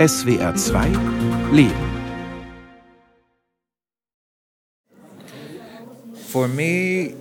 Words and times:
SWR 0.00 0.56
2 0.56 1.52
Leben. 1.52 1.76
For 6.14 6.48
me, 6.48 7.12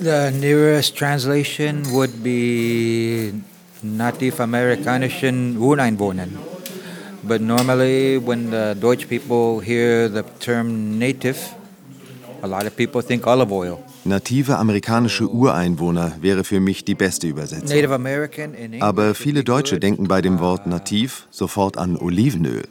the 0.00 0.32
nearest 0.32 0.96
translation 0.96 1.84
would 1.92 2.24
be 2.24 3.34
Native 3.82 4.40
Amerikanischen 4.40 5.58
Ureinwohner. 5.60 6.32
But 7.22 7.42
normally, 7.42 8.16
when 8.16 8.48
the 8.48 8.72
Deutsch 8.72 9.06
people 9.06 9.60
hear 9.60 10.08
the 10.08 10.22
term 10.40 10.98
native, 10.98 11.52
a 12.42 12.48
lot 12.48 12.64
of 12.64 12.74
people 12.74 13.02
think 13.02 13.26
olive 13.26 13.52
oil. 13.52 13.84
Native 14.04 14.58
amerikanische 14.58 15.28
Ureinwohner 15.28 16.12
wäre 16.20 16.44
für 16.44 16.60
mich 16.60 16.84
die 16.84 16.94
beste 16.94 17.26
Übersetzung. 17.26 17.70
Aber 18.80 19.14
viele 19.14 19.44
Deutsche 19.44 19.80
denken 19.80 20.08
bei 20.08 20.20
dem 20.20 20.40
Wort 20.40 20.66
nativ 20.66 21.26
sofort 21.30 21.78
an 21.78 21.96
Olivenöl. 21.96 22.64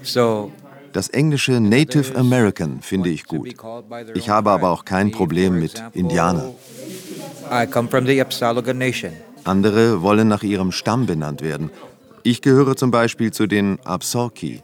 Also, 0.00 0.52
Das 0.92 1.08
englische 1.08 1.60
Native 1.60 2.16
American 2.16 2.80
finde 2.82 3.10
ich 3.10 3.24
gut. 3.24 3.54
Ich 4.14 4.28
habe 4.28 4.50
aber 4.50 4.70
auch 4.70 4.84
kein 4.84 5.12
Problem 5.12 5.60
mit 5.60 5.82
Indianer. 5.92 6.52
Andere 9.44 10.02
wollen 10.02 10.28
nach 10.28 10.42
ihrem 10.42 10.72
Stamm 10.72 11.06
benannt 11.06 11.42
werden. 11.42 11.70
Ich 12.22 12.42
gehöre 12.42 12.76
zum 12.76 12.90
Beispiel 12.90 13.32
zu 13.32 13.46
den 13.46 13.78
Absorki, 13.84 14.62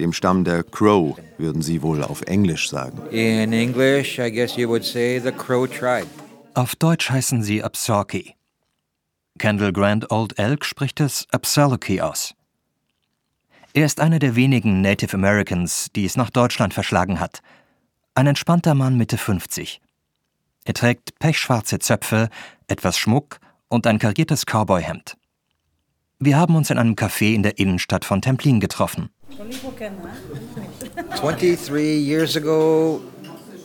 dem 0.00 0.12
Stamm 0.12 0.44
der 0.44 0.64
Crow, 0.64 1.16
würden 1.38 1.62
sie 1.62 1.82
wohl 1.82 2.02
auf 2.02 2.22
Englisch 2.22 2.68
sagen. 2.68 3.00
In 3.10 3.52
English, 3.52 4.18
I 4.18 4.30
guess 4.30 4.56
you 4.56 4.68
would 4.68 4.84
say 4.84 5.20
the 5.20 5.30
Crow 5.30 5.68
tribe. 5.68 6.08
Auf 6.54 6.74
Deutsch 6.74 7.10
heißen 7.10 7.42
sie 7.42 7.62
Absorki. 7.62 8.34
Kendall 9.38 9.72
Grant 9.72 10.10
Old 10.10 10.38
Elk 10.38 10.64
spricht 10.64 11.00
es 11.00 11.26
Absaloki 11.30 12.00
aus. 12.00 12.34
Er 13.72 13.86
ist 13.86 14.00
einer 14.00 14.18
der 14.18 14.34
wenigen 14.34 14.80
Native 14.80 15.14
Americans, 15.14 15.88
die 15.94 16.04
es 16.04 16.16
nach 16.16 16.30
Deutschland 16.30 16.74
verschlagen 16.74 17.20
hat. 17.20 17.40
Ein 18.14 18.26
entspannter 18.26 18.74
Mann 18.74 18.96
Mitte 18.96 19.16
50. 19.16 19.80
Er 20.64 20.74
trägt 20.74 21.18
pechschwarze 21.20 21.78
Zöpfe, 21.78 22.28
etwas 22.66 22.98
Schmuck 22.98 23.38
und 23.68 23.86
ein 23.86 23.98
kariertes 23.98 24.44
Cowboyhemd. 24.44 25.16
Wir 26.22 26.36
haben 26.36 26.54
uns 26.54 26.68
in 26.68 26.76
einem 26.76 26.96
Café 26.96 27.34
in 27.34 27.42
der 27.42 27.58
Innenstadt 27.58 28.04
von 28.04 28.20
Templin 28.20 28.60
getroffen. 28.60 29.08
23 31.16 31.98
years 31.98 32.36
ago, 32.36 33.00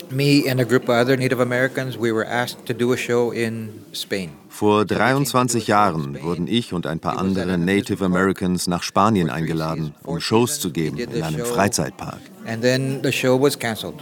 me 0.09 0.49
and 0.49 0.61
a 0.61 0.63
group 0.63 0.83
of 0.83 0.95
other 0.95 1.17
Native 1.17 1.41
Americans, 1.41 1.97
we 1.97 2.13
were 2.13 2.25
asked 2.25 2.65
to 2.65 2.73
do 2.73 2.93
a 2.93 2.97
show 2.97 3.31
in 3.33 3.71
Spain. 3.91 4.29
Vor 4.47 4.85
23 4.85 5.67
Jahren 5.67 6.23
wurden 6.23 6.47
ich 6.47 6.71
und 6.71 6.87
ein 6.87 6.99
paar 7.01 7.17
andere 7.17 7.57
Native 7.57 8.05
Americans 8.05 8.67
nach 8.67 8.83
Spanien 8.83 9.29
eingeladen, 9.29 9.93
um 10.03 10.21
Shows 10.21 10.61
zu 10.61 10.71
geben 10.71 10.97
in 10.97 11.23
einem 11.23 11.43
Freizeitpark. 11.43 12.21
And 12.47 12.61
then 12.61 13.01
the 13.03 13.11
show 13.11 13.37
was 13.37 13.59
canceled. 13.59 14.01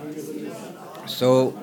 So 1.08 1.56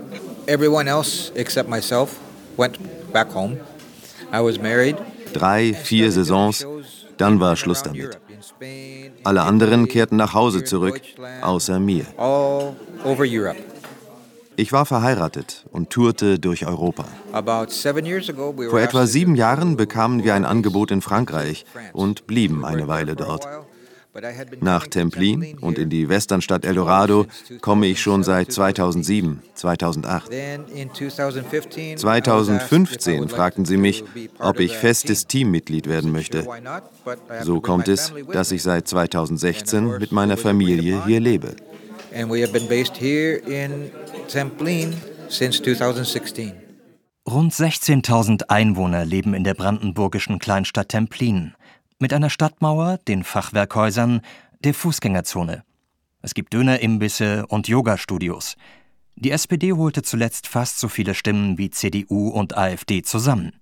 everyone 0.48 0.90
else 0.90 1.30
except 1.36 1.68
myself 1.68 2.16
went 2.56 2.80
back 3.12 3.32
home. 3.32 3.58
I 4.32 4.40
was 4.40 4.58
married. 4.58 4.96
Drei, 5.32 5.74
vier 5.74 6.10
Saisons, 6.10 6.66
dann 7.20 7.40
war 7.40 7.56
Schluss 7.56 7.82
damit. 7.82 8.18
Alle 9.24 9.42
anderen 9.42 9.88
kehrten 9.88 10.16
nach 10.16 10.34
Hause 10.34 10.64
zurück, 10.64 11.00
außer 11.42 11.78
mir. 11.78 12.06
Ich 14.56 14.72
war 14.72 14.84
verheiratet 14.84 15.64
und 15.72 15.90
tourte 15.90 16.38
durch 16.38 16.66
Europa. 16.66 17.04
Vor 17.32 18.80
etwa 18.80 19.06
sieben 19.06 19.34
Jahren 19.34 19.76
bekamen 19.76 20.22
wir 20.24 20.34
ein 20.34 20.44
Angebot 20.44 20.90
in 20.90 21.00
Frankreich 21.00 21.64
und 21.92 22.26
blieben 22.26 22.64
eine 22.64 22.86
Weile 22.86 23.16
dort. 23.16 23.48
Nach 24.60 24.86
Templin 24.86 25.58
und 25.60 25.78
in 25.78 25.90
die 25.90 26.08
Westernstadt 26.08 26.64
Eldorado 26.64 27.26
komme 27.60 27.86
ich 27.86 28.00
schon 28.00 28.22
seit 28.22 28.52
2007, 28.52 29.42
2008. 29.54 30.30
Then 30.30 30.64
in 30.74 30.92
2015, 30.92 31.82
I 31.82 31.94
was 31.94 32.04
asked 32.04 32.04
if 32.04 32.10
I 32.10 32.20
2015 32.20 33.18
would 33.18 33.30
like 33.30 33.36
fragten 33.36 33.64
sie 33.64 33.76
mich, 33.76 34.04
ob 34.38 34.58
ich 34.58 34.72
the 34.72 34.78
festes 34.78 35.26
team. 35.26 35.40
Teammitglied 35.40 35.88
werden 35.88 36.12
möchte. 36.12 36.46
So 37.42 37.60
kommt 37.60 37.88
es, 37.88 38.12
dass 38.32 38.52
ich 38.52 38.62
seit 38.62 38.88
2016 38.88 39.98
mit 39.98 40.12
meiner 40.12 40.36
Familie 40.36 41.04
hier 41.06 41.20
lebe. 41.20 41.56
And 42.14 42.30
we 42.30 42.42
have 42.42 42.52
been 42.52 42.68
based 42.68 42.96
here 42.96 43.36
in 43.46 43.90
Templin 44.28 44.94
since 45.28 45.62
2016. 45.62 46.52
Rund 47.28 47.52
16.000 47.52 48.48
Einwohner 48.48 49.04
leben 49.04 49.34
in 49.34 49.44
der 49.44 49.54
brandenburgischen 49.54 50.38
Kleinstadt 50.40 50.88
Templin 50.88 51.54
mit 52.00 52.12
einer 52.12 52.30
Stadtmauer, 52.30 52.98
den 53.06 53.22
Fachwerkhäusern, 53.22 54.22
der 54.64 54.74
Fußgängerzone. 54.74 55.62
Es 56.22 56.34
gibt 56.34 56.52
Dönerimbisse 56.52 57.46
und 57.46 57.68
Yogastudios. 57.68 58.56
Die 59.16 59.30
SPD 59.30 59.72
holte 59.72 60.02
zuletzt 60.02 60.48
fast 60.48 60.80
so 60.80 60.88
viele 60.88 61.14
Stimmen 61.14 61.58
wie 61.58 61.70
CDU 61.70 62.28
und 62.28 62.56
AfD 62.56 63.02
zusammen. 63.02 63.52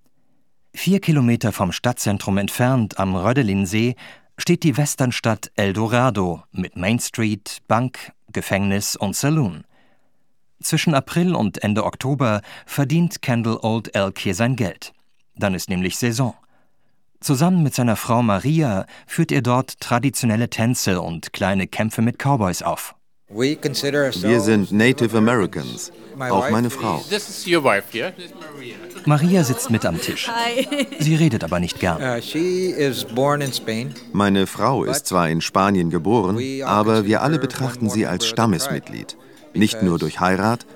Vier 0.72 1.00
Kilometer 1.00 1.52
vom 1.52 1.72
Stadtzentrum 1.72 2.38
entfernt 2.38 2.98
am 2.98 3.16
Rödelinsee 3.16 3.96
steht 4.36 4.62
die 4.62 4.76
Westernstadt 4.76 5.50
Eldorado 5.56 6.44
mit 6.52 6.76
Main 6.76 7.00
Street, 7.00 7.58
Bank, 7.66 8.12
Gefängnis 8.32 8.94
und 8.94 9.16
Saloon. 9.16 9.64
Zwischen 10.62 10.94
April 10.94 11.34
und 11.34 11.62
Ende 11.62 11.84
Oktober 11.84 12.42
verdient 12.66 13.22
Kendall 13.22 13.58
Old 13.62 13.94
Elk 13.94 14.18
hier 14.18 14.34
sein 14.34 14.54
Geld. 14.54 14.92
Dann 15.34 15.54
ist 15.54 15.68
nämlich 15.68 15.96
Saison. 15.96 16.34
Zusammen 17.20 17.64
mit 17.64 17.74
seiner 17.74 17.96
Frau 17.96 18.22
Maria 18.22 18.86
führt 19.06 19.32
er 19.32 19.42
dort 19.42 19.80
traditionelle 19.80 20.48
Tänze 20.50 21.00
und 21.00 21.32
kleine 21.32 21.66
Kämpfe 21.66 22.00
mit 22.00 22.16
Cowboys 22.18 22.62
auf. 22.62 22.94
Wir 23.30 24.40
sind 24.40 24.72
Native 24.72 25.18
Americans, 25.18 25.92
auch 26.18 26.48
meine 26.48 26.70
Frau. 26.70 27.02
Maria. 29.04 29.44
Sitzt 29.44 29.70
mit 29.70 29.84
am 29.84 30.00
Tisch. 30.00 30.30
Sie 30.98 31.14
redet 31.14 31.44
aber 31.44 31.60
nicht 31.60 31.78
gern. 31.78 32.00
Uh. 32.00 32.20
Meine 34.12 34.46
Frau 34.46 34.84
ist 34.84 35.06
zwar 35.06 35.28
in 35.28 35.42
Spanien 35.42 35.90
geboren, 35.90 36.38
aber 36.64 37.04
wir 37.04 37.20
alle 37.20 37.38
betrachten 37.38 37.90
sie 37.90 38.06
als 38.06 38.26
Stammesmitglied. 38.26 39.18
Nicht 39.52 39.82
nur 39.82 39.98
durch 39.98 40.20
Heirat, 40.20 40.66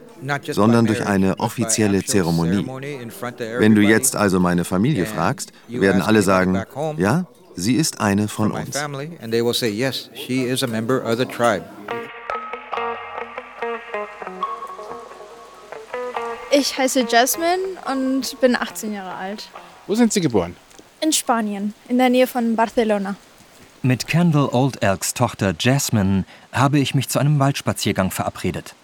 sondern 0.50 0.86
durch 0.86 1.04
eine 1.06 1.38
offizielle 1.38 2.04
Zeremonie. 2.04 2.66
Wenn 3.58 3.74
du 3.74 3.82
jetzt 3.82 4.16
also 4.16 4.40
meine 4.40 4.64
Familie 4.64 5.06
fragst, 5.06 5.52
werden 5.68 6.02
alle 6.02 6.22
sagen, 6.22 6.62
ja, 6.96 7.26
sie 7.54 7.74
ist 7.74 8.00
eine 8.00 8.28
von 8.28 8.52
uns. 8.52 8.76
Ich 16.54 16.76
heiße 16.76 17.06
Jasmine 17.08 17.62
und 17.90 18.40
bin 18.40 18.56
18 18.56 18.92
Jahre 18.92 19.14
alt. 19.14 19.48
Wo 19.86 19.94
sind 19.94 20.12
Sie 20.12 20.20
geboren? 20.20 20.54
In 21.00 21.12
Spanien, 21.12 21.74
in 21.88 21.98
der 21.98 22.10
Nähe 22.10 22.26
von 22.26 22.54
Barcelona. 22.56 23.16
Mit 23.80 24.06
Kendall 24.06 24.50
Old 24.52 24.80
Elks 24.82 25.14
Tochter 25.14 25.54
Jasmine 25.58 26.24
habe 26.52 26.78
ich 26.78 26.94
mich 26.94 27.08
zu 27.08 27.18
einem 27.18 27.40
Waldspaziergang 27.40 28.12
verabredet. 28.12 28.74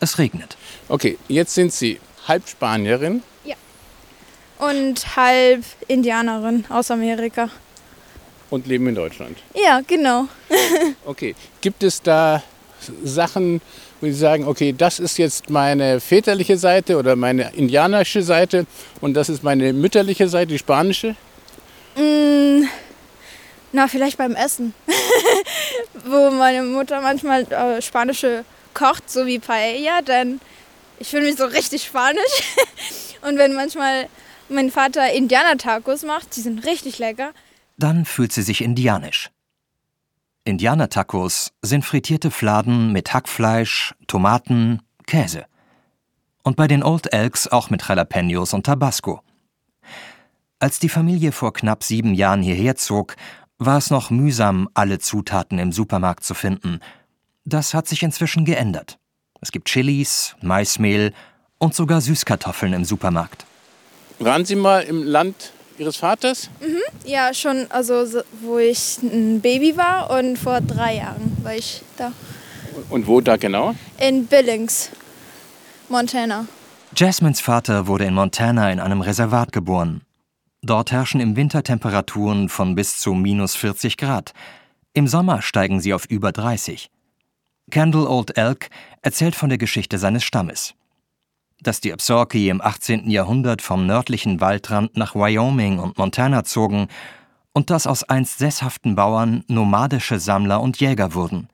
Es 0.00 0.18
regnet. 0.18 0.56
Okay, 0.88 1.18
jetzt 1.28 1.54
sind 1.54 1.72
Sie 1.72 2.00
halb 2.26 2.48
Spanierin. 2.48 3.22
Und 4.58 5.14
halb 5.14 5.62
Indianerin 5.86 6.64
aus 6.68 6.90
Amerika. 6.90 7.48
und 8.50 8.66
leben 8.66 8.88
in 8.88 8.94
Deutschland. 8.96 9.38
Ja, 9.54 9.80
genau. 9.86 10.26
Okay, 11.04 11.34
gibt 11.60 11.82
es 11.84 12.02
da 12.02 12.42
Sachen, 13.04 13.60
wo 14.00 14.06
Sie 14.06 14.12
sagen, 14.14 14.48
okay, 14.48 14.74
das 14.76 14.98
ist 14.98 15.16
jetzt 15.16 15.48
meine 15.48 16.00
väterliche 16.00 16.56
Seite 16.56 16.96
oder 16.96 17.14
meine 17.14 17.52
indianische 17.54 18.22
Seite 18.22 18.66
und 19.00 19.14
das 19.14 19.28
ist 19.28 19.44
meine 19.44 19.72
mütterliche 19.72 20.28
Seite, 20.28 20.48
die 20.48 20.58
spanische? 20.58 21.14
Mm, 21.96 22.64
na, 23.72 23.86
vielleicht 23.86 24.18
beim 24.18 24.34
Essen. 24.34 24.74
Wo 26.04 26.30
meine 26.30 26.62
Mutter 26.62 27.00
manchmal 27.00 27.42
äh, 27.52 27.80
spanische 27.80 28.44
kocht, 28.78 29.10
so 29.10 29.26
wie 29.26 29.38
Paella, 29.38 30.02
dann 30.02 30.40
ich 31.00 31.08
fühle 31.08 31.26
mich 31.26 31.36
so 31.36 31.44
richtig 31.44 31.84
spanisch. 31.84 32.56
Und 33.22 33.38
wenn 33.38 33.54
manchmal 33.54 34.08
mein 34.48 34.70
Vater 34.70 35.12
Indianer-Tacos 35.12 36.04
macht, 36.04 36.36
die 36.36 36.40
sind 36.40 36.64
richtig 36.64 36.98
lecker. 36.98 37.32
Dann 37.76 38.04
fühlt 38.04 38.32
sie 38.32 38.42
sich 38.42 38.62
indianisch. 38.62 39.30
Indianer-Tacos 40.44 41.52
sind 41.62 41.84
frittierte 41.84 42.30
Fladen 42.30 42.92
mit 42.92 43.12
Hackfleisch, 43.12 43.94
Tomaten, 44.06 44.80
Käse. 45.06 45.44
Und 46.42 46.56
bei 46.56 46.66
den 46.66 46.82
Old 46.82 47.12
Elks 47.12 47.48
auch 47.48 47.70
mit 47.70 47.86
Jalapenos 47.86 48.54
und 48.54 48.64
Tabasco. 48.64 49.20
Als 50.58 50.78
die 50.78 50.88
Familie 50.88 51.32
vor 51.32 51.52
knapp 51.52 51.84
sieben 51.84 52.14
Jahren 52.14 52.42
hierher 52.42 52.76
zog, 52.76 53.16
war 53.58 53.78
es 53.78 53.90
noch 53.90 54.10
mühsam, 54.10 54.68
alle 54.74 54.98
Zutaten 54.98 55.58
im 55.58 55.72
Supermarkt 55.72 56.24
zu 56.24 56.34
finden. 56.34 56.80
Das 57.48 57.72
hat 57.72 57.88
sich 57.88 58.02
inzwischen 58.02 58.44
geändert. 58.44 58.98
Es 59.40 59.52
gibt 59.52 59.68
Chilis, 59.68 60.34
Maismehl 60.42 61.14
und 61.56 61.74
sogar 61.74 62.02
Süßkartoffeln 62.02 62.74
im 62.74 62.84
Supermarkt. 62.84 63.46
Waren 64.18 64.44
Sie 64.44 64.54
mal 64.54 64.80
im 64.82 65.02
Land 65.02 65.52
Ihres 65.78 65.96
Vaters? 65.96 66.50
Ja, 67.06 67.32
schon, 67.32 67.66
also 67.70 68.04
so- 68.04 68.20
wo 68.42 68.58
ich 68.58 68.98
ein 69.02 69.40
Baby 69.40 69.78
war 69.78 70.10
und 70.10 70.36
vor 70.36 70.60
drei 70.60 70.96
Jahren 70.96 71.36
war 71.42 71.54
ich 71.54 71.80
da. 71.96 72.12
Und 72.90 73.06
wo 73.06 73.22
da 73.22 73.36
genau? 73.36 73.74
In 73.98 74.26
Billings, 74.26 74.90
Montana. 75.88 76.46
Jasmines 76.94 77.40
Vater 77.40 77.86
wurde 77.86 78.04
in 78.04 78.12
Montana 78.14 78.70
in 78.70 78.78
einem 78.80 79.00
Reservat 79.00 79.52
geboren. 79.52 80.02
Dort 80.62 80.92
herrschen 80.92 81.20
im 81.20 81.34
Winter 81.36 81.62
Temperaturen 81.62 82.50
von 82.50 82.74
bis 82.74 82.98
zu 82.98 83.14
minus 83.14 83.54
40 83.54 83.96
Grad. 83.96 84.34
Im 84.92 85.06
Sommer 85.08 85.40
steigen 85.40 85.80
sie 85.80 85.94
auf 85.94 86.04
über 86.06 86.30
30. 86.32 86.90
Kendall 87.70 88.06
Old 88.06 88.36
Elk 88.36 88.70
erzählt 89.02 89.34
von 89.34 89.48
der 89.48 89.58
Geschichte 89.58 89.98
seines 89.98 90.24
Stammes. 90.24 90.74
Dass 91.60 91.80
die 91.80 91.92
Absaukee 91.92 92.48
im 92.48 92.60
18. 92.60 93.10
Jahrhundert 93.10 93.62
vom 93.62 93.86
nördlichen 93.86 94.40
Waldrand 94.40 94.96
nach 94.96 95.14
Wyoming 95.14 95.78
und 95.78 95.98
Montana 95.98 96.44
zogen 96.44 96.88
und 97.52 97.70
dass 97.70 97.86
aus 97.86 98.04
einst 98.04 98.38
sesshaften 98.38 98.94
Bauern 98.94 99.44
nomadische 99.48 100.20
Sammler 100.20 100.60
und 100.60 100.80
Jäger 100.80 101.14
wurden. 101.14 101.48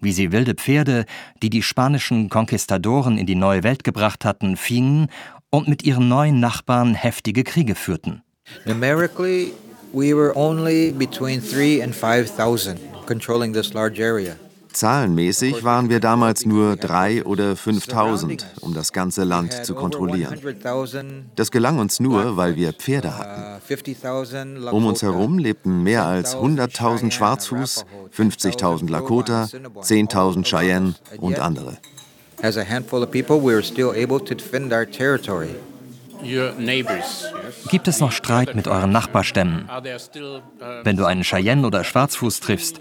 Wie 0.00 0.12
sie 0.12 0.32
wilde 0.32 0.54
Pferde, 0.54 1.06
die 1.42 1.50
die 1.50 1.62
spanischen 1.62 2.28
Konquistadoren 2.28 3.16
in 3.16 3.26
die 3.26 3.34
neue 3.34 3.62
Welt 3.62 3.84
gebracht 3.84 4.24
hatten, 4.24 4.56
fingen 4.56 5.08
und 5.50 5.66
mit 5.66 5.82
ihren 5.82 6.08
neuen 6.08 6.40
Nachbarn 6.40 6.94
heftige 6.94 7.42
Kriege 7.42 7.74
führten. 7.74 8.22
Numerically, 8.66 9.52
we 9.92 10.14
were 10.14 10.36
only 10.36 10.92
between 10.92 11.40
3 11.40 11.82
and 11.82 11.94
5,000 11.94 12.78
controlling 13.06 13.54
this 13.54 13.72
large 13.72 13.98
area. 13.98 14.36
Zahlenmäßig 14.74 15.64
waren 15.64 15.88
wir 15.88 16.00
damals 16.00 16.44
nur 16.44 16.76
drei 16.76 17.24
oder 17.24 17.56
5000, 17.56 18.46
um 18.60 18.74
das 18.74 18.92
ganze 18.92 19.24
Land 19.24 19.64
zu 19.64 19.74
kontrollieren. 19.74 20.38
Das 21.36 21.50
gelang 21.50 21.78
uns 21.78 22.00
nur, 22.00 22.36
weil 22.36 22.56
wir 22.56 22.72
Pferde 22.72 23.16
hatten. 23.16 23.62
Um 24.70 24.86
uns 24.86 25.02
herum 25.02 25.38
lebten 25.38 25.82
mehr 25.82 26.04
als 26.04 26.36
100.000 26.36 27.10
Schwarzfuß, 27.12 27.86
50.000 28.16 28.90
Lakota, 28.90 29.44
10.000 29.44 30.44
Cheyenne 30.44 30.94
und 31.18 31.38
andere. 31.38 31.78
As 32.42 32.58
a 32.58 32.64
handful 32.68 33.02
of 33.02 33.10
people, 33.10 33.40
we 33.40 33.54
were 33.54 33.62
still 33.62 33.90
able 33.90 34.18
to 34.18 34.34
defend 34.34 34.72
our 34.72 34.84
territory. 34.84 35.54
Your 36.22 36.52
neighbors. 36.58 37.24
Yes. 37.44 37.70
Gibt 37.70 37.88
es 37.88 38.00
noch 38.00 38.12
Streit 38.12 38.54
mit 38.54 38.66
euren 38.66 38.90
Nachbarstämmen? 38.90 39.68
Uh, 39.68 40.40
Wenn 40.82 40.96
du 40.96 41.04
einen 41.04 41.22
Cheyenne 41.22 41.66
oder 41.66 41.84
Schwarzfuß 41.84 42.40
triffst, 42.40 42.78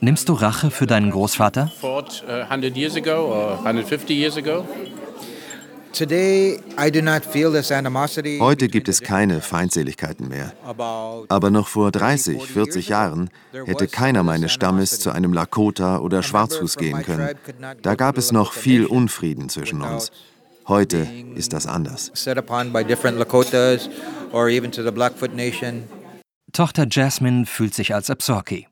nimmst 0.00 0.28
du 0.28 0.32
Rache 0.34 0.70
für 0.70 0.86
deinen 0.86 1.10
Großvater? 1.10 1.70
uh, 1.82 2.42
100 2.48 2.76
years 2.76 2.96
ago 2.96 3.32
or 3.32 3.58
150 3.64 4.10
years 4.10 4.36
ago? 4.36 4.66
Today, 5.92 6.60
I 6.78 6.90
do 6.90 7.02
not 7.02 7.24
feel 7.24 7.50
this 7.50 7.72
animosity. 7.72 8.38
Heute 8.38 8.68
gibt 8.68 8.88
es 8.88 9.00
keine 9.00 9.40
Feindseligkeiten 9.40 10.28
mehr. 10.28 10.52
Aber 10.64 11.50
noch 11.50 11.66
vor 11.66 11.90
30, 11.90 12.46
40 12.46 12.88
Jahren 12.88 13.28
hätte 13.52 13.88
keiner 13.88 14.22
meines 14.22 14.52
Stammes 14.52 15.00
zu 15.00 15.10
einem 15.10 15.32
Lakota 15.32 15.98
oder 15.98 16.22
Schwarzfuß 16.22 16.76
gehen 16.76 17.02
können. 17.02 17.30
Da 17.82 17.96
gab 17.96 18.18
es 18.18 18.30
noch 18.30 18.52
viel 18.52 18.86
Unfrieden 18.86 19.48
zwischen 19.48 19.82
uns. 19.82 20.12
Heute 20.68 21.08
ist 21.34 21.52
das 21.52 21.66
anders. 21.66 22.12
Tochter 26.52 26.86
Jasmine 26.88 27.46
fühlt 27.46 27.74
sich 27.74 27.94
als 27.94 28.10
Absorki. 28.10 28.69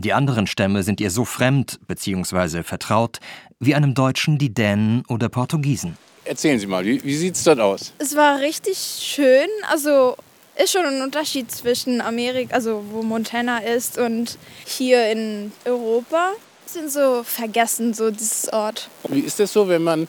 Die 0.00 0.12
anderen 0.12 0.46
Stämme 0.46 0.84
sind 0.84 1.00
ihr 1.00 1.10
so 1.10 1.24
fremd 1.24 1.80
bzw. 1.88 2.62
vertraut 2.62 3.18
wie 3.58 3.74
einem 3.74 3.94
Deutschen 3.94 4.38
die 4.38 4.54
Dänen 4.54 5.02
oder 5.08 5.28
Portugiesen. 5.28 5.98
Erzählen 6.24 6.60
Sie 6.60 6.68
mal, 6.68 6.84
wie, 6.84 7.02
wie 7.02 7.16
sieht 7.16 7.34
es 7.34 7.42
dort 7.42 7.58
aus? 7.58 7.92
Es 7.98 8.14
war 8.14 8.38
richtig 8.38 8.78
schön. 8.78 9.48
Also 9.68 10.14
ist 10.54 10.70
schon 10.70 10.84
ein 10.84 11.02
Unterschied 11.02 11.50
zwischen 11.50 12.00
Amerika, 12.00 12.54
also 12.54 12.84
wo 12.92 13.02
Montana 13.02 13.58
ist, 13.58 13.98
und 13.98 14.38
hier 14.64 15.10
in 15.10 15.50
Europa. 15.64 16.30
Sind 16.66 16.92
so 16.92 17.24
vergessen, 17.24 17.92
so 17.92 18.12
dieses 18.12 18.52
Ort. 18.52 18.88
Wie 19.08 19.18
ist 19.18 19.40
das 19.40 19.52
so, 19.52 19.68
wenn 19.68 19.82
man 19.82 20.06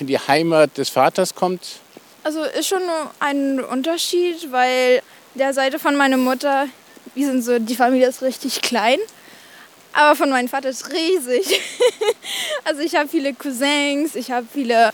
in 0.00 0.06
die 0.06 0.18
Heimat 0.18 0.76
des 0.76 0.90
Vaters 0.90 1.34
kommt? 1.34 1.80
Also 2.24 2.42
ist 2.42 2.68
schon 2.68 2.82
ein 3.20 3.60
Unterschied, 3.60 4.52
weil 4.52 5.00
der 5.34 5.54
Seite 5.54 5.78
von 5.78 5.96
meiner 5.96 6.18
Mutter, 6.18 6.66
wir 7.14 7.26
sind 7.26 7.42
so, 7.42 7.58
die 7.58 7.76
Familie 7.76 8.08
ist 8.08 8.22
richtig 8.22 8.60
klein, 8.62 8.98
aber 9.92 10.16
von 10.16 10.30
meinem 10.30 10.48
Vater 10.48 10.68
ist 10.68 10.90
riesig. 10.92 11.60
also 12.64 12.80
ich 12.80 12.96
habe 12.96 13.08
viele 13.08 13.34
Cousins, 13.34 14.14
ich 14.14 14.30
habe 14.30 14.46
viele 14.52 14.92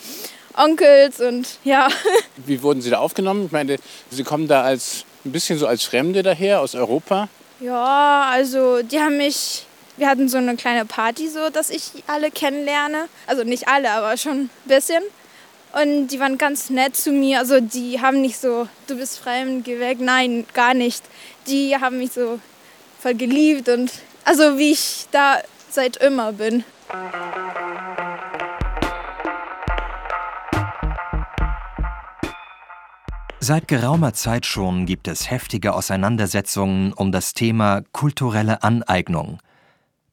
Onkels 0.55 1.20
und 1.20 1.58
ja. 1.64 1.88
Wie 2.37 2.62
wurden 2.62 2.82
Sie 2.82 2.90
da 2.90 2.99
aufgenommen? 2.99 3.46
Ich 3.46 3.52
meine, 3.52 3.76
Sie 4.11 4.25
kommen 4.25 4.49
da 4.49 4.62
als 4.62 5.05
ein 5.25 5.32
bisschen 5.32 5.58
so 5.58 5.67
als 5.67 5.84
Fremde 5.84 6.22
daher 6.22 6.61
aus 6.61 6.75
Europa. 6.75 7.28
Ja, 7.61 8.28
also 8.31 8.82
die 8.82 8.99
haben 8.99 9.19
mich, 9.19 9.66
wir 9.96 10.08
hatten 10.08 10.28
so 10.28 10.38
eine 10.38 10.56
kleine 10.56 10.87
Party 10.87 11.28
so, 11.28 11.50
dass 11.50 11.70
ich 11.70 12.05
alle 12.06 12.31
kennenlerne. 12.31 13.08
Also 13.26 13.44
nicht 13.44 13.69
alle, 13.69 13.90
aber 13.90 14.16
schon 14.16 14.44
ein 14.44 14.50
bisschen. 14.64 15.02
Und 15.73 16.08
die 16.08 16.19
waren 16.19 16.37
ganz 16.37 16.70
nett 16.70 16.96
zu 16.96 17.12
mir. 17.12 17.38
Also 17.38 17.61
die 17.61 18.00
haben 18.00 18.23
nicht 18.23 18.38
so, 18.38 18.66
du 18.88 18.96
bist 18.96 19.19
fremd, 19.19 19.64
geh 19.64 19.78
weg. 19.78 19.99
Nein, 20.00 20.46
gar 20.52 20.75
nicht. 20.75 21.05
Die 21.50 21.76
haben 21.76 21.99
mich 21.99 22.12
so 22.12 22.38
voll 23.00 23.14
geliebt 23.14 23.69
und 23.69 23.91
also 24.25 24.56
wie 24.56 24.70
ich 24.70 25.06
da 25.11 25.38
seit 25.69 25.97
immer 25.97 26.32
bin. 26.32 26.62
Seit 33.41 33.67
geraumer 33.67 34.12
Zeit 34.12 34.47
schon 34.47 34.87
gibt 34.87 35.08
es 35.08 35.29
heftige 35.29 35.73
Auseinandersetzungen 35.73 36.93
um 36.93 37.11
das 37.11 37.35
Thema 37.35 37.82
kulturelle 37.91 38.62
Aneignung. 38.62 39.41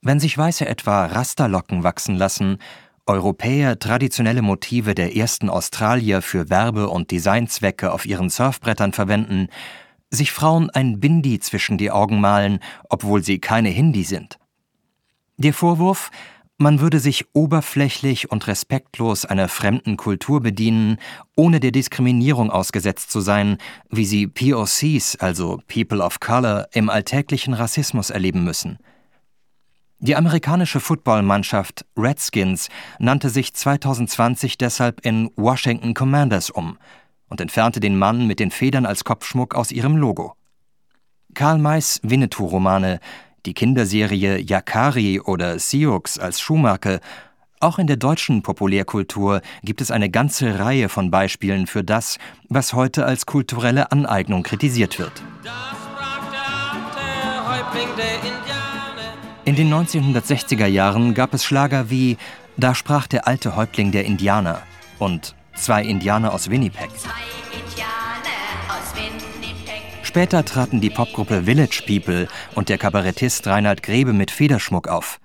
Wenn 0.01 0.19
sich 0.19 0.37
Weiße 0.37 0.65
etwa 0.65 1.05
Rasterlocken 1.05 1.83
wachsen 1.83 2.15
lassen, 2.15 2.57
Europäer 3.05 3.77
traditionelle 3.77 4.41
Motive 4.41 4.95
der 4.95 5.15
ersten 5.15 5.49
Australier 5.49 6.23
für 6.23 6.49
Werbe- 6.49 6.89
und 6.89 7.11
Designzwecke 7.11 7.91
auf 7.91 8.05
ihren 8.05 8.29
Surfbrettern 8.29 8.91
verwenden, 8.91 9.49
sich 10.09 10.31
Frauen 10.31 10.69
ein 10.69 10.99
Bindi 10.99 11.39
zwischen 11.39 11.77
die 11.77 11.91
Augen 11.91 12.21
malen, 12.21 12.59
obwohl 12.89 13.23
sie 13.23 13.39
keine 13.39 13.69
Hindi 13.69 14.03
sind. 14.03 14.37
Der 15.37 15.53
Vorwurf, 15.53 16.09
man 16.57 16.79
würde 16.79 16.99
sich 16.99 17.25
oberflächlich 17.33 18.31
und 18.31 18.47
respektlos 18.47 19.25
einer 19.25 19.47
fremden 19.47 19.95
Kultur 19.95 20.41
bedienen, 20.41 20.97
ohne 21.35 21.59
der 21.59 21.71
Diskriminierung 21.71 22.49
ausgesetzt 22.49 23.11
zu 23.11 23.21
sein, 23.21 23.57
wie 23.91 24.05
sie 24.05 24.25
POCs, 24.25 25.17
also 25.17 25.61
People 25.67 26.03
of 26.03 26.19
Color, 26.19 26.69
im 26.73 26.89
alltäglichen 26.89 27.53
Rassismus 27.53 28.09
erleben 28.09 28.43
müssen. 28.43 28.79
Die 29.99 30.15
amerikanische 30.15 30.79
Footballmannschaft 30.79 31.85
Redskins 31.95 32.69
nannte 32.97 33.29
sich 33.29 33.53
2020 33.53 34.57
deshalb 34.57 35.05
in 35.05 35.29
Washington 35.35 35.93
Commanders 35.93 36.49
um 36.49 36.77
und 37.29 37.41
entfernte 37.41 37.79
den 37.79 37.97
Mann 37.97 38.27
mit 38.27 38.39
den 38.39 38.51
Federn 38.51 38.85
als 38.85 39.03
Kopfschmuck 39.03 39.55
aus 39.55 39.71
ihrem 39.71 39.97
Logo. 39.97 40.33
Karl 41.33 41.57
Mays 41.59 41.99
Winnetou-Romane, 42.03 42.99
die 43.45 43.53
Kinderserie 43.53 44.39
Yakari 44.39 45.19
oder 45.19 45.59
Sioux 45.59 46.17
als 46.19 46.39
Schuhmarke, 46.39 46.99
auch 47.59 47.79
in 47.79 47.87
der 47.87 47.97
deutschen 47.97 48.43
Populärkultur 48.43 49.41
gibt 49.63 49.81
es 49.81 49.89
eine 49.89 50.11
ganze 50.11 50.59
Reihe 50.59 50.89
von 50.89 51.09
Beispielen 51.09 51.65
für 51.65 51.83
das, 51.83 52.19
was 52.49 52.73
heute 52.73 53.05
als 53.05 53.25
kulturelle 53.25 53.91
Aneignung 53.91 54.43
kritisiert 54.43 54.99
wird. 54.99 55.23
In 59.45 59.55
den 59.55 59.73
1960er 59.73 60.67
Jahren 60.67 61.13
gab 61.13 61.33
es 61.33 61.45
Schlager 61.45 61.89
wie 61.89 62.17
Da 62.57 62.75
sprach 62.75 63.07
der 63.07 63.27
alte 63.27 63.55
Häuptling 63.55 63.91
der 63.91 64.05
Indianer 64.05 64.61
und 64.99 65.36
Zwei 65.57 65.83
Indianer 65.83 66.33
aus 66.33 66.49
Winnipeg. 66.49 66.89
Später 70.03 70.45
traten 70.45 70.81
die 70.81 70.89
Popgruppe 70.89 71.43
Village 71.43 71.83
People 71.85 72.27
und 72.55 72.69
der 72.69 72.77
Kabarettist 72.77 73.45
Reinhard 73.47 73.83
Grebe 73.83 74.13
mit 74.13 74.31
Federschmuck 74.31 74.87
auf. 74.87 75.19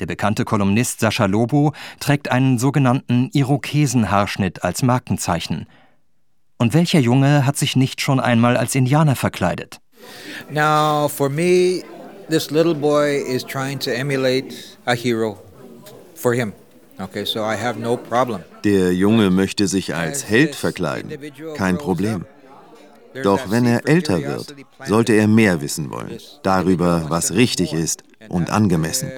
Der 0.00 0.06
bekannte 0.06 0.44
Kolumnist 0.44 1.00
Sascha 1.00 1.26
Lobo 1.26 1.72
trägt 2.00 2.30
einen 2.30 2.58
sogenannten 2.58 3.30
Irokesenhaarschnitt 3.32 4.62
als 4.64 4.82
Markenzeichen. 4.82 5.66
Und 6.58 6.74
welcher 6.74 7.00
Junge 7.00 7.44
hat 7.46 7.56
sich 7.56 7.76
nicht 7.76 8.00
schon 8.00 8.20
einmal 8.20 8.56
als 8.56 8.74
Indianer 8.74 9.16
verkleidet? 9.16 9.80
Now, 10.50 11.08
for 11.08 11.28
me, 11.28 11.82
this 12.28 12.50
little 12.50 12.74
boy 12.74 13.16
is 13.16 13.44
trying 13.44 13.78
to 13.80 13.90
emulate 13.90 14.54
a 14.86 14.94
hero 14.94 15.38
for 16.14 16.34
him. 16.34 16.52
Okay, 16.98 17.24
so 17.24 17.40
I 17.40 17.56
have 17.56 17.78
no 17.78 17.96
problem. 17.96 18.40
Der 18.64 18.92
Junge 18.94 19.30
möchte 19.30 19.68
sich 19.68 19.94
als 19.94 20.28
Held 20.28 20.54
verkleiden. 20.54 21.12
Kein 21.54 21.78
Problem. 21.78 22.24
Doch 23.22 23.50
wenn 23.50 23.66
er 23.66 23.86
älter 23.88 24.22
wird, 24.22 24.54
sollte 24.84 25.12
er 25.12 25.28
mehr 25.28 25.60
wissen 25.60 25.90
wollen. 25.90 26.18
Darüber, 26.42 27.06
was 27.08 27.32
richtig 27.32 27.72
ist 27.72 28.02
und 28.28 28.50
angemessen. 28.50 29.10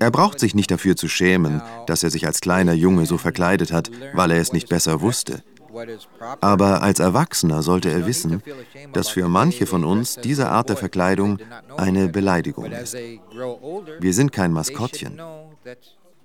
Er 0.00 0.10
braucht 0.10 0.38
sich 0.38 0.54
nicht 0.54 0.70
dafür 0.70 0.96
zu 0.96 1.08
schämen, 1.08 1.62
dass 1.86 2.02
er 2.02 2.10
sich 2.10 2.26
als 2.26 2.40
kleiner 2.40 2.74
Junge 2.74 3.06
so 3.06 3.18
verkleidet 3.18 3.72
hat, 3.72 3.90
weil 4.12 4.30
er 4.30 4.40
es 4.40 4.52
nicht 4.52 4.68
besser 4.68 5.00
wusste. 5.00 5.42
Aber 6.40 6.82
als 6.82 7.00
Erwachsener 7.00 7.62
sollte 7.62 7.90
er 7.90 8.06
wissen, 8.06 8.42
dass 8.92 9.08
für 9.08 9.28
manche 9.28 9.66
von 9.66 9.84
uns 9.84 10.16
diese 10.16 10.48
Art 10.50 10.68
der 10.68 10.76
Verkleidung 10.76 11.38
eine 11.76 12.08
Beleidigung 12.08 12.70
ist. 12.70 12.94
Wir 12.94 14.12
sind 14.12 14.32
kein 14.32 14.52
Maskottchen. 14.52 15.18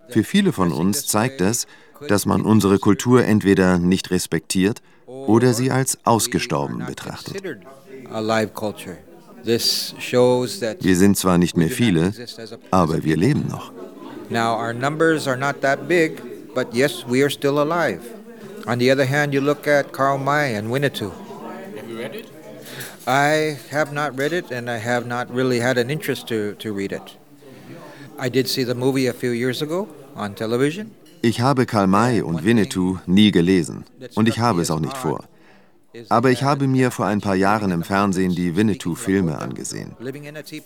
Für 0.10 0.24
viele 0.24 0.52
von 0.54 0.72
uns 0.72 1.06
zeigt 1.08 1.42
das, 1.42 1.68
dass 2.08 2.26
man 2.26 2.42
unsere 2.42 2.80
Kultur 2.80 3.24
entweder 3.26 3.80
nicht 3.80 4.12
respektiert 4.12 4.82
oder 5.06 5.54
sie 5.54 5.72
als 5.72 5.98
ausgestorben 6.04 6.86
betrachtet. 6.86 7.44
Wir 9.44 10.96
sind 10.96 11.18
zwar 11.18 11.38
nicht 11.38 11.58
mehr 11.58 11.70
viele, 11.70 12.14
aber 12.72 13.04
wir 13.04 13.18
leben 13.18 13.48
noch. 13.50 13.72
Now 14.30 14.58
our 14.58 14.74
numbers 14.74 15.26
are 15.28 15.38
not 15.38 15.62
that 15.62 15.88
big, 15.88 16.22
but 16.54 16.74
yes, 16.74 17.06
we 17.08 17.22
are 17.24 17.30
still 17.30 17.60
alive. 17.60 18.02
On 18.68 18.78
the 18.80 18.92
other 18.92 19.06
hand, 19.06 19.34
you 19.34 19.40
look 19.40 19.66
at 19.68 19.94
Karl 19.94 20.18
May 20.18 20.58
and 20.58 20.70
Winnetou. 20.70 21.12
Have 21.78 21.90
you 21.90 21.98
read 21.98 22.14
it? 22.14 22.28
I 23.08 23.58
have 23.72 23.94
not 23.94 24.18
read 24.20 24.34
it, 24.34 24.52
and 24.52 24.70
I 24.70 24.78
have 24.80 25.08
not 25.08 25.34
really 25.34 25.62
had 25.62 25.78
an 25.78 25.90
interest 25.90 26.28
to, 26.28 26.56
to 26.56 26.74
read 26.74 26.92
it. 26.92 27.16
I 28.20 28.30
did 28.30 28.48
see 28.48 28.66
the 28.66 28.74
movie 28.74 29.08
a 29.08 29.14
few 29.14 29.32
years 29.32 29.62
ago 29.62 29.88
on 30.16 30.36
television. 30.36 30.92
Ich 31.22 31.42
habe 31.42 31.66
Karl 31.66 31.88
May 31.88 32.22
und 32.22 32.44
Winnetou 32.44 33.00
nie 33.06 33.32
gelesen 33.32 33.86
und 34.16 34.28
ich 34.28 34.40
habe 34.40 34.62
es 34.62 34.72
auch 34.72 34.80
nicht 34.80 34.98
vor. 34.98 35.24
Aber 36.10 36.30
ich 36.32 36.44
habe 36.44 36.68
mir 36.68 36.92
vor 36.92 37.06
ein 37.06 37.22
paar 37.22 37.36
Jahren 37.36 37.72
im 37.72 37.84
Fernsehen 37.84 38.36
die 38.36 38.56
Winnetou-Filme 38.56 39.40
angesehen. 39.40 39.96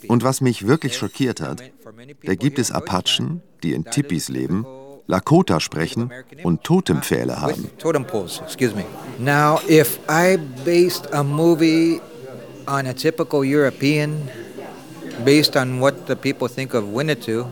Und 0.08 0.24
was 0.24 0.40
mich 0.40 0.66
wirklich 0.66 0.96
schockiert 0.96 1.40
hat, 1.40 1.62
da 2.22 2.34
gibt 2.34 2.58
es 2.58 2.70
Apachen, 2.70 3.40
die 3.62 3.72
in 3.72 3.84
Tipis 3.84 4.28
leben, 4.28 4.66
Lakota 5.06 5.60
sprechen 5.60 6.10
und 6.42 6.64
Totempfähle 6.64 7.40
haben. 7.40 7.70
Now, 9.18 9.58
if 9.68 9.98
I 10.08 10.38
based 10.64 11.12
a 11.12 11.22
movie 11.22 12.00
on 12.66 12.86
a 12.86 12.92
typical 12.92 13.42
European, 13.42 14.28
based 15.24 15.56
on 15.56 15.80
what 15.80 16.06
the 16.06 16.16
people 16.16 16.48
think 16.48 16.74
of 16.74 16.84
Winnetou, 16.84 17.46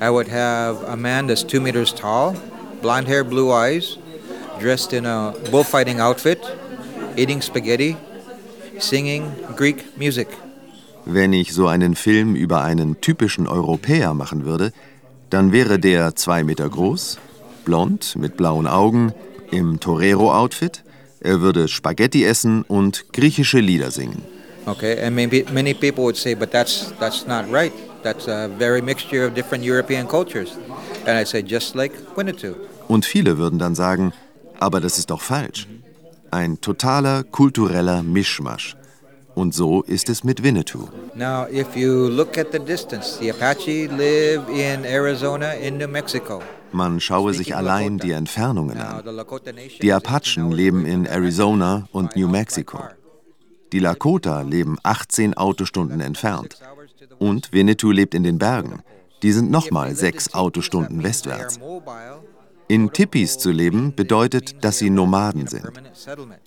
I 0.00 0.10
would 0.10 0.28
have 0.28 0.82
a 0.84 0.96
man 0.96 1.26
that's 1.26 1.42
two 1.42 1.60
meters 1.60 1.92
tall, 1.92 2.36
blonde 2.82 3.08
hair, 3.08 3.24
blue 3.24 3.52
eyes, 3.52 3.98
dressed 4.58 4.92
in 4.92 5.06
a 5.06 5.34
bullfighting 5.50 6.00
outfit, 6.00 6.40
eating 7.16 7.40
spaghetti, 7.40 7.96
singing 8.78 9.32
Greek 9.56 9.96
music. 9.98 10.28
Wenn 11.06 11.32
ich 11.32 11.52
so 11.52 11.68
einen 11.68 11.94
Film 11.96 12.34
über 12.34 12.62
einen 12.62 13.00
typischen 13.00 13.46
Europäer 13.46 14.14
machen 14.14 14.44
würde, 14.46 14.72
dann 15.30 15.52
wäre 15.52 15.78
der 15.78 16.14
zwei 16.16 16.44
Meter 16.44 16.68
groß, 16.68 17.18
blond, 17.64 18.16
mit 18.16 18.36
blauen 18.36 18.66
Augen, 18.66 19.12
im 19.50 19.80
Torero-Outfit. 19.80 20.82
Er 21.20 21.40
würde 21.40 21.68
Spaghetti 21.68 22.24
essen 22.24 22.62
und 22.62 23.12
griechische 23.12 23.60
Lieder 23.60 23.90
singen. 23.90 24.22
Okay, 24.66 25.04
and 25.04 25.14
maybe 25.14 25.44
many 25.52 25.74
people 25.74 26.04
would 26.04 26.16
say, 26.16 26.34
but 26.34 26.50
that's 26.50 26.92
that's 26.98 27.26
not 27.26 27.50
right. 27.50 27.72
That's 28.02 28.28
a 28.28 28.48
very 28.48 28.80
mixture 28.80 29.26
of 29.26 29.34
different 29.34 29.64
European 29.64 30.06
cultures. 30.06 30.56
And 31.06 31.18
I 31.18 31.24
say, 31.24 31.42
just 31.42 31.74
like 31.74 31.92
Winnetou. 32.16 32.54
Und 32.88 33.04
viele 33.04 33.38
würden 33.38 33.58
dann 33.58 33.74
sagen, 33.74 34.12
aber 34.58 34.80
das 34.80 34.98
ist 34.98 35.10
doch 35.10 35.20
falsch. 35.20 35.66
Ein 36.30 36.60
totaler 36.60 37.24
kultureller 37.24 38.02
Mischmasch. 38.02 38.76
Und 39.34 39.52
so 39.52 39.82
ist 39.82 40.08
es 40.08 40.22
mit 40.22 40.42
Winnetou. 40.42 40.88
Now, 41.14 41.46
if 41.50 41.76
you 41.76 42.08
look 42.08 42.38
at 42.38 42.52
the 42.52 42.58
distance, 42.58 43.18
the 43.18 43.30
Apache 43.30 43.88
live 43.88 44.48
in 44.48 44.84
Arizona, 44.84 45.54
in 45.54 45.76
New 45.76 45.88
Mexico. 45.88 46.40
Man 46.72 47.00
schaue 47.00 47.34
sich 47.34 47.54
allein 47.54 47.98
die 47.98 48.12
Entfernungen 48.12 48.78
an. 48.78 49.02
Die 49.82 49.92
Apachen 49.92 50.50
leben 50.50 50.86
in 50.86 51.06
Arizona 51.06 51.88
und 51.92 52.16
New 52.16 52.28
Mexico. 52.28 52.78
Die 53.74 53.80
Lakota 53.80 54.42
leben 54.42 54.78
18 54.84 55.34
Autostunden 55.34 56.00
entfernt. 56.00 56.60
Und 57.18 57.52
Winnetou 57.52 57.90
lebt 57.90 58.14
in 58.14 58.22
den 58.22 58.38
Bergen. 58.38 58.84
Die 59.24 59.32
sind 59.32 59.50
nochmal 59.50 59.96
sechs 59.96 60.32
Autostunden 60.32 61.02
westwärts. 61.02 61.58
In 62.68 62.92
Tippis 62.92 63.36
zu 63.36 63.50
leben 63.50 63.92
bedeutet, 63.96 64.62
dass 64.62 64.78
sie 64.78 64.90
Nomaden 64.90 65.48
sind. 65.48 65.72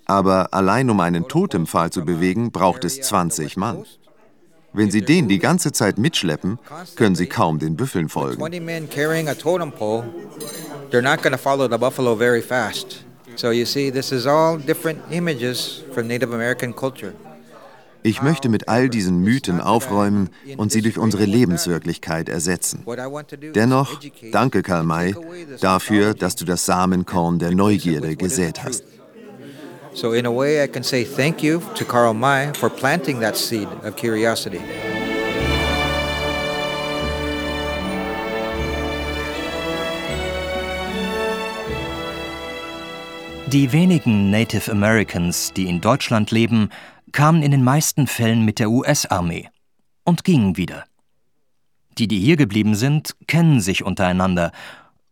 Aber 0.06 0.54
allein 0.54 0.88
um 0.88 1.00
einen 1.00 1.28
Totempfahl 1.28 1.90
zu 1.90 2.02
bewegen, 2.02 2.50
braucht 2.50 2.86
es 2.86 3.02
20 3.02 3.58
Mann. 3.58 3.84
Wenn 4.72 4.90
Sie 4.90 5.02
den 5.02 5.28
die 5.28 5.38
ganze 5.38 5.72
Zeit 5.72 5.98
mitschleppen, 5.98 6.58
können 6.96 7.14
Sie 7.14 7.26
kaum 7.26 7.58
den 7.58 7.76
Büffeln 7.76 8.08
folgen. 8.08 8.40
So 13.38 13.52
you 13.52 13.66
see, 13.66 13.90
this 13.90 14.10
is 14.10 14.26
all 14.26 14.58
different 14.58 14.98
images 15.12 15.84
from 15.94 16.08
Native 16.08 16.34
American 16.34 16.74
culture. 16.74 17.14
Ich 18.02 18.20
möchte 18.20 18.48
mit 18.48 18.68
all 18.68 18.88
diesen 18.88 19.22
Mythen 19.22 19.60
aufräumen 19.60 20.30
und 20.56 20.72
sie 20.72 20.82
durch 20.82 20.98
unsere 20.98 21.24
Lebenswirklichkeit 21.24 22.28
ersetzen. 22.28 22.84
Dennoch, 23.54 24.00
danke 24.32 24.62
Karl 24.62 24.82
May 24.82 25.14
dafür, 25.60 26.14
dass 26.14 26.34
du 26.34 26.44
das 26.44 26.66
Samenkorn 26.66 27.38
der 27.38 27.52
Neugierde 27.52 28.16
gesät 28.16 28.64
hast. 28.64 28.82
So 29.94 30.12
in 30.12 30.26
a 30.26 30.30
way 30.30 30.62
I 30.62 30.68
can 30.68 30.82
say 30.82 31.04
thank 31.04 31.42
you 31.42 31.60
to 31.74 31.84
Karl 31.84 32.14
May 32.14 32.52
for 32.54 32.68
planting 32.68 33.20
that 33.20 33.36
seed 33.36 33.68
of 33.84 33.96
curiosity. 33.96 34.60
Die 43.52 43.72
wenigen 43.72 44.30
Native 44.30 44.70
Americans, 44.70 45.54
die 45.54 45.70
in 45.70 45.80
Deutschland 45.80 46.30
leben, 46.30 46.68
kamen 47.12 47.42
in 47.42 47.50
den 47.50 47.64
meisten 47.64 48.06
Fällen 48.06 48.44
mit 48.44 48.58
der 48.58 48.70
US-Armee 48.70 49.48
und 50.04 50.22
gingen 50.22 50.58
wieder. 50.58 50.84
Die, 51.96 52.08
die 52.08 52.18
hier 52.18 52.36
geblieben 52.36 52.74
sind, 52.74 53.16
kennen 53.26 53.60
sich 53.60 53.82
untereinander. 53.82 54.52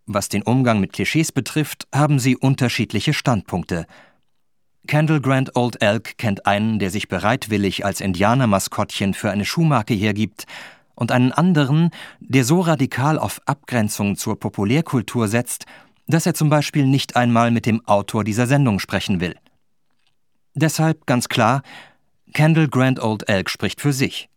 Was 0.05 0.29
den 0.29 0.43
Umgang 0.43 0.81
mit 0.81 0.93
Klischees 0.93 1.33
betrifft, 1.33 1.89
haben 1.95 2.19
sie 2.19 2.37
unterschiedliche 2.37 3.15
Standpunkte. 3.15 3.87
Kendall 4.87 5.23
Grant 5.23 5.57
Old 5.57 5.81
Elk 5.81 6.19
kennt 6.19 6.45
einen, 6.45 6.79
der 6.79 6.91
sich 6.91 7.09
bereitwillig 7.09 7.87
als 7.87 8.03
Indianermaskottchen 8.03 9.15
für 9.15 9.31
eine 9.31 9.47
Schuhmarke 9.47 9.95
hergibt, 9.95 10.45
und 10.97 11.13
einen 11.13 11.31
anderen, 11.31 11.91
der 12.21 12.43
so 12.43 12.61
radikal 12.61 13.19
auf 13.19 13.41
Abgrenzung 13.45 14.17
zur 14.17 14.41
Populärkultur 14.41 15.29
setzt, 15.29 15.67
dass 16.07 16.27
er 16.27 16.35
zum 16.35 16.51
Beispiel 16.51 16.87
nicht 16.87 17.17
einmal 17.17 17.51
mit 17.51 17.67
dem 17.67 17.87
Autor 17.87 18.25
dieser 18.25 18.47
Sendung 18.47 18.79
sprechen 18.79 19.21
will. 19.21 19.37
Deshalb 20.55 21.07
ganz 21.07 21.29
klar, 21.29 21.63
Kendall 22.33 22.69
Grant 22.69 23.01
Old 23.01 23.29
Elk 23.29 23.51
spricht 23.51 23.81
für 23.81 23.93
sich. 23.93 24.29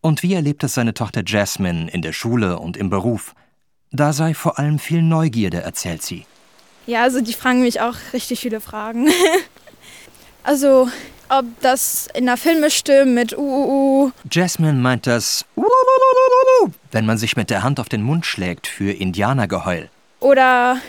Und 0.00 0.22
wie 0.22 0.34
erlebt 0.34 0.62
es 0.64 0.74
seine 0.74 0.94
Tochter 0.94 1.22
Jasmine 1.26 1.90
in 1.90 2.02
der 2.02 2.12
Schule 2.12 2.58
und 2.58 2.76
im 2.76 2.90
Beruf? 2.90 3.34
Da 3.90 4.12
sei 4.12 4.34
vor 4.34 4.58
allem 4.58 4.78
viel 4.78 5.02
Neugierde, 5.02 5.62
erzählt 5.62 6.02
sie. 6.02 6.26
Ja, 6.86 7.02
also 7.02 7.20
die 7.20 7.32
fragen 7.32 7.62
mich 7.62 7.80
auch 7.80 7.96
richtig 8.12 8.40
viele 8.40 8.60
Fragen. 8.60 9.08
also, 10.44 10.88
ob 11.28 11.44
das 11.60 12.08
in 12.14 12.26
der 12.26 12.36
Filme 12.36 12.70
stimmt 12.70 13.14
mit 13.14 13.36
uh, 13.36 14.12
Jasmine 14.30 14.74
meint 14.74 15.06
das, 15.06 15.44
wenn 16.92 17.06
man 17.06 17.18
sich 17.18 17.36
mit 17.36 17.50
der 17.50 17.64
Hand 17.64 17.80
auf 17.80 17.88
den 17.88 18.02
Mund 18.02 18.26
schlägt 18.26 18.68
für 18.68 18.92
Indianergeheul. 18.92 19.90
Oder 20.20 20.80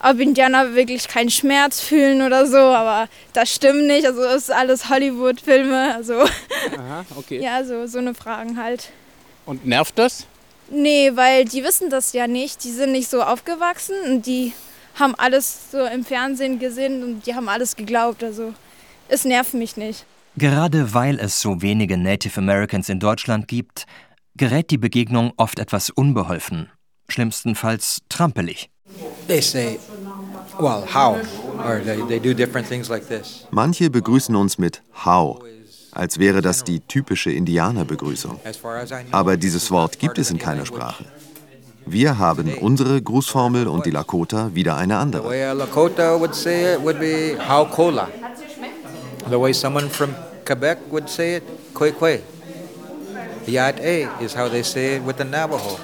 ob 0.00 0.20
Indianer 0.20 0.74
wirklich 0.74 1.08
keinen 1.08 1.30
Schmerz 1.30 1.80
fühlen 1.80 2.22
oder 2.22 2.46
so, 2.46 2.58
aber 2.58 3.08
das 3.32 3.52
stimmt 3.54 3.86
nicht. 3.86 4.06
Also 4.06 4.22
es 4.22 4.44
ist 4.44 4.52
alles 4.52 4.88
Hollywood-Filme. 4.88 5.94
Also 5.94 6.20
Aha, 6.76 7.04
okay. 7.16 7.40
ja, 7.40 7.64
so, 7.64 7.86
so 7.86 7.98
eine 7.98 8.14
Fragen 8.14 8.56
halt. 8.62 8.90
Und 9.46 9.66
nervt 9.66 9.98
das? 9.98 10.26
Nee, 10.70 11.12
weil 11.14 11.44
die 11.44 11.62
wissen 11.64 11.90
das 11.90 12.12
ja 12.12 12.26
nicht. 12.26 12.64
Die 12.64 12.70
sind 12.70 12.92
nicht 12.92 13.08
so 13.08 13.22
aufgewachsen 13.22 13.94
und 14.06 14.26
die 14.26 14.52
haben 14.98 15.14
alles 15.16 15.70
so 15.70 15.84
im 15.84 16.04
Fernsehen 16.04 16.58
gesehen 16.58 17.02
und 17.02 17.26
die 17.26 17.34
haben 17.34 17.48
alles 17.48 17.76
geglaubt. 17.76 18.22
Also 18.22 18.54
es 19.08 19.24
nervt 19.24 19.54
mich 19.54 19.76
nicht. 19.76 20.04
Gerade 20.36 20.94
weil 20.94 21.18
es 21.20 21.40
so 21.40 21.62
wenige 21.62 21.96
Native 21.96 22.38
Americans 22.38 22.88
in 22.88 22.98
Deutschland 23.00 23.46
gibt, 23.48 23.86
gerät 24.36 24.70
die 24.70 24.78
Begegnung 24.78 25.32
oft 25.36 25.58
etwas 25.58 25.90
unbeholfen, 25.90 26.70
schlimmstenfalls 27.08 28.00
trampelig. 28.08 28.68
They 29.26 29.40
say, 29.40 29.78
well, 30.60 30.84
how? 30.86 31.16
Or 31.64 31.80
they, 31.80 32.00
they 32.08 32.18
do 32.18 32.34
different 32.34 32.68
things 32.68 32.88
like 32.88 33.08
this. 33.08 33.46
Manche 33.50 33.90
begrüßen 33.90 34.34
uns 34.36 34.58
mit 34.58 34.82
How, 35.04 35.42
als 35.92 36.18
wäre 36.18 36.42
das 36.42 36.64
die 36.64 36.80
typische 36.80 37.30
Indianerbegrüßung. 37.30 38.38
Aber 39.12 39.36
dieses 39.36 39.70
Wort 39.70 39.98
gibt 39.98 40.18
es 40.18 40.30
in 40.30 40.38
keiner 40.38 40.66
Sprache. 40.66 41.04
Wir 41.86 42.18
haben 42.18 42.54
unsere 42.54 43.00
Grußformel 43.02 43.68
und 43.68 43.84
die 43.84 43.90
Lakota 43.90 44.54
wieder 44.54 44.76
eine 44.76 44.94
the 44.94 45.00
andere. 45.00 45.28
way 45.28 45.44
a 45.44 45.52
Lakota 45.52 46.18
would 46.18 46.34
say 46.34 46.74
it 46.74 46.80
would 46.82 46.98
be 46.98 47.36
how 47.38 47.64
cola. 47.70 48.08
The 49.28 49.38
way 49.38 49.52
someone 49.52 49.88
from 49.90 50.14
Quebec 50.46 50.78
would 50.90 51.08
say 51.08 51.36
it, 51.36 51.42
kwe 51.74 51.92
kwe. 51.92 52.20
Yat 53.46 53.78
A 53.80 54.08
is 54.22 54.34
how 54.34 54.48
they 54.48 54.62
say 54.62 54.96
it 54.96 55.06
with 55.06 55.16
the 55.18 55.24
Navajo. 55.24 55.78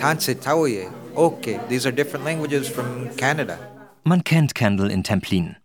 Tanse 0.00 0.34
Tauye, 0.34 0.88
okay. 1.14 1.60
These 1.68 1.86
are 1.86 1.92
different 1.92 2.24
languages 2.24 2.66
from 2.68 3.14
Canada. 3.18 3.58
Man 4.02 4.24
kennt 4.24 4.54
Kendall 4.54 4.90
in 4.90 5.04
Templin. 5.04 5.56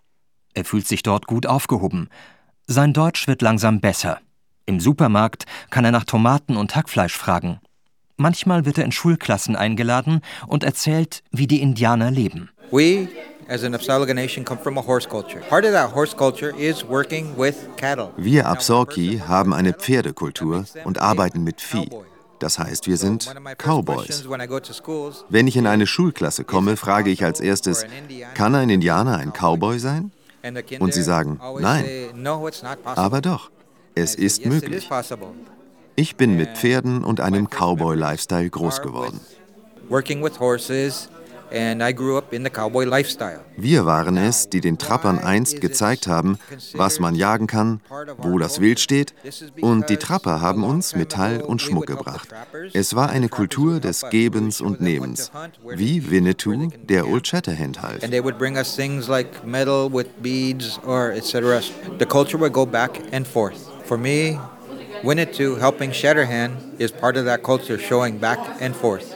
Er 0.54 0.66
fühlt 0.66 0.86
sich 0.88 1.04
dort 1.04 1.26
gut 1.26 1.46
aufgehoben. 1.46 2.10
Sein 2.68 2.92
Deutsch 2.92 3.30
wird 3.30 3.42
langsam 3.42 3.80
besser. 3.80 4.20
Im 4.66 4.82
Supermarkt 4.82 5.46
kann 5.70 5.86
er 5.86 5.92
nach 5.92 6.04
Tomaten 6.04 6.58
und 6.58 6.76
Hackfleisch 6.76 7.16
fragen. 7.16 7.62
Manchmal 8.18 8.66
wird 8.66 8.78
er 8.78 8.84
in 8.84 8.92
Schulklassen 8.92 9.56
eingeladen 9.56 10.20
und 10.48 10.66
erzählt, 10.66 11.24
wie 11.32 11.48
die 11.48 11.62
Indianer 11.62 12.12
leben. 12.12 12.50
We 12.72 13.08
as 13.48 13.64
an 13.64 13.74
Apsaulga 13.74 14.14
nation 14.14 14.44
come 14.44 14.60
from 14.60 14.78
a 14.78 14.86
horse 14.86 15.08
culture. 15.08 15.42
Part 15.50 15.64
of 15.64 15.72
that 15.72 15.94
horse 15.94 16.14
culture 16.14 16.54
is 16.58 16.86
working 16.86 17.38
with 17.38 17.56
cattle. 17.78 18.12
Wir 18.18 18.48
Absorki 18.48 19.22
haben 19.26 19.54
eine 19.54 19.72
Pferdekultur 19.74 20.66
und 20.84 21.00
arbeiten 21.00 21.44
mit 21.44 21.62
Vieh. 21.62 21.88
Das 22.40 22.60
heißt, 22.60 22.88
wir 22.88 22.98
sind 22.98 23.34
Cowboys. 23.58 24.28
Wenn 25.30 25.48
ich 25.48 25.58
in 25.58 25.68
eine 25.68 25.88
Schulklasse 25.88 26.44
komme, 26.44 26.78
frage 26.78 27.10
ich 27.10 27.24
als 27.24 27.40
erstes, 27.40 27.86
kann 28.34 28.56
ein 28.56 28.70
Indianer 28.70 29.18
ein 29.18 29.32
Cowboy 29.32 29.80
sein? 29.80 30.12
Und 30.80 30.94
sie 30.94 31.02
sagen, 31.02 31.40
nein. 31.60 31.86
Aber 32.84 33.22
doch, 33.22 33.50
es 33.96 34.16
ist 34.16 34.46
möglich. 34.46 34.90
Ich 35.96 36.18
bin 36.18 36.36
mit 36.36 36.58
Pferden 36.58 37.04
und 37.04 37.22
einem 37.22 37.48
Cowboy-Lifestyle 37.50 38.50
groß 38.50 38.82
geworden. 38.82 39.22
Wir 43.58 43.86
waren 43.86 44.18
es, 44.18 44.50
die 44.50 44.60
den 44.60 44.78
Trappern 44.78 45.20
einst 45.20 45.62
gezeigt 45.62 46.08
haben, 46.08 46.38
was 46.74 47.00
man 47.00 47.16
jagen 47.16 47.48
kann, 47.48 47.80
wo 48.18 48.38
das 48.38 48.60
Wild 48.60 48.80
steht, 48.80 49.14
und 49.62 49.90
die 49.90 49.96
Trapper 49.96 50.42
haben 50.42 50.66
uns 50.66 50.96
Metall 50.96 51.42
und 51.42 51.62
Schmuck 51.62 51.88
gebracht. 51.88 52.28
Es 52.74 52.94
war 52.96 53.10
eine 53.10 53.30
Kultur 53.30 53.80
des 53.80 54.04
Gebens 54.10 54.60
und 54.60 54.82
Nehmens, 54.82 55.32
wie 55.64 56.12
Winnetou 56.12 56.70
der 56.90 57.08
Old 57.08 57.26
Shatterhand 57.28 57.82
half. 57.82 58.04
And 58.04 58.12
they 58.12 58.22
would 58.22 58.38
bring 58.38 58.58
us 58.58 58.76
things 58.76 59.08
like 59.08 59.46
metal 59.46 59.90
with 59.92 60.08
beads 60.22 60.78
or 60.86 61.14
etc. 61.14 61.62
The 62.00 62.06
culture 62.06 62.38
would 62.38 62.54
go 62.54 62.66
back 62.66 63.02
and 63.14 63.26
forth. 63.26 63.58
For 63.86 63.98
me, 63.98 64.38
Winnetou 65.04 65.58
helping 65.60 65.92
Shatterhand 65.92 66.80
is 66.80 66.92
part 66.92 67.16
of 67.16 67.26
that 67.26 67.44
culture 67.44 67.78
showing 67.78 68.18
back 68.18 68.40
and 68.60 68.76
forth. 68.76 69.15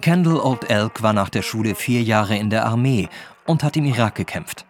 Kendall 0.00 0.38
Old 0.38 0.70
Elk 0.70 1.02
war 1.02 1.12
nach 1.12 1.28
der 1.28 1.42
Schule 1.42 1.74
vier 1.74 2.02
Jahre 2.02 2.36
in 2.36 2.50
der 2.50 2.66
Armee 2.66 3.08
und 3.46 3.64
hat 3.64 3.76
im 3.76 3.84
Irak 3.84 4.14
gekämpft. 4.14 4.64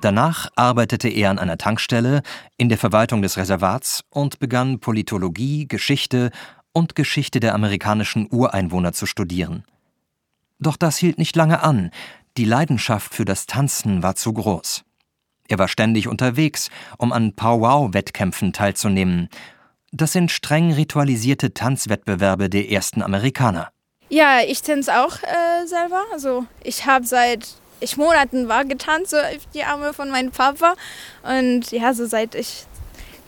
Danach 0.00 0.48
arbeitete 0.56 1.08
er 1.08 1.30
an 1.30 1.38
einer 1.38 1.58
Tankstelle, 1.58 2.22
in 2.56 2.68
der 2.68 2.76
Verwaltung 2.76 3.22
des 3.22 3.36
Reservats 3.36 4.04
und 4.10 4.38
begann 4.38 4.80
Politologie, 4.80 5.66
Geschichte 5.68 6.30
und 6.72 6.94
Geschichte 6.94 7.40
der 7.40 7.54
amerikanischen 7.54 8.28
Ureinwohner 8.30 8.92
zu 8.92 9.06
studieren. 9.06 9.64
Doch 10.58 10.76
das 10.76 10.96
hielt 10.96 11.18
nicht 11.18 11.36
lange 11.36 11.62
an, 11.62 11.90
die 12.36 12.44
Leidenschaft 12.44 13.14
für 13.14 13.24
das 13.24 13.46
Tanzen 13.46 14.02
war 14.02 14.16
zu 14.16 14.32
groß. 14.32 14.84
Er 15.48 15.58
war 15.58 15.68
ständig 15.68 16.08
unterwegs, 16.08 16.70
um 16.98 17.12
an 17.12 17.34
Powwow-Wettkämpfen 17.34 18.52
teilzunehmen. 18.52 19.28
Das 19.92 20.12
sind 20.12 20.30
streng 20.30 20.72
ritualisierte 20.72 21.54
Tanzwettbewerbe 21.54 22.50
der 22.50 22.70
ersten 22.70 23.02
Amerikaner. 23.02 23.70
Ja, 24.08 24.40
ich 24.46 24.62
tanze 24.62 25.00
auch 25.00 25.22
äh, 25.22 25.66
selber. 25.66 26.04
Also 26.12 26.46
ich 26.62 26.86
habe 26.86 27.04
seit 27.04 27.48
ich 27.80 27.96
Monaten 27.96 28.48
war 28.48 28.64
getanzt 28.64 29.10
so 29.10 29.18
auf 29.18 29.46
die 29.54 29.62
Arme 29.62 29.92
von 29.92 30.10
meinem 30.10 30.30
Papa 30.30 30.74
und 31.22 31.70
ja, 31.72 31.92
so 31.92 32.06
seit 32.06 32.34
ich 32.34 32.64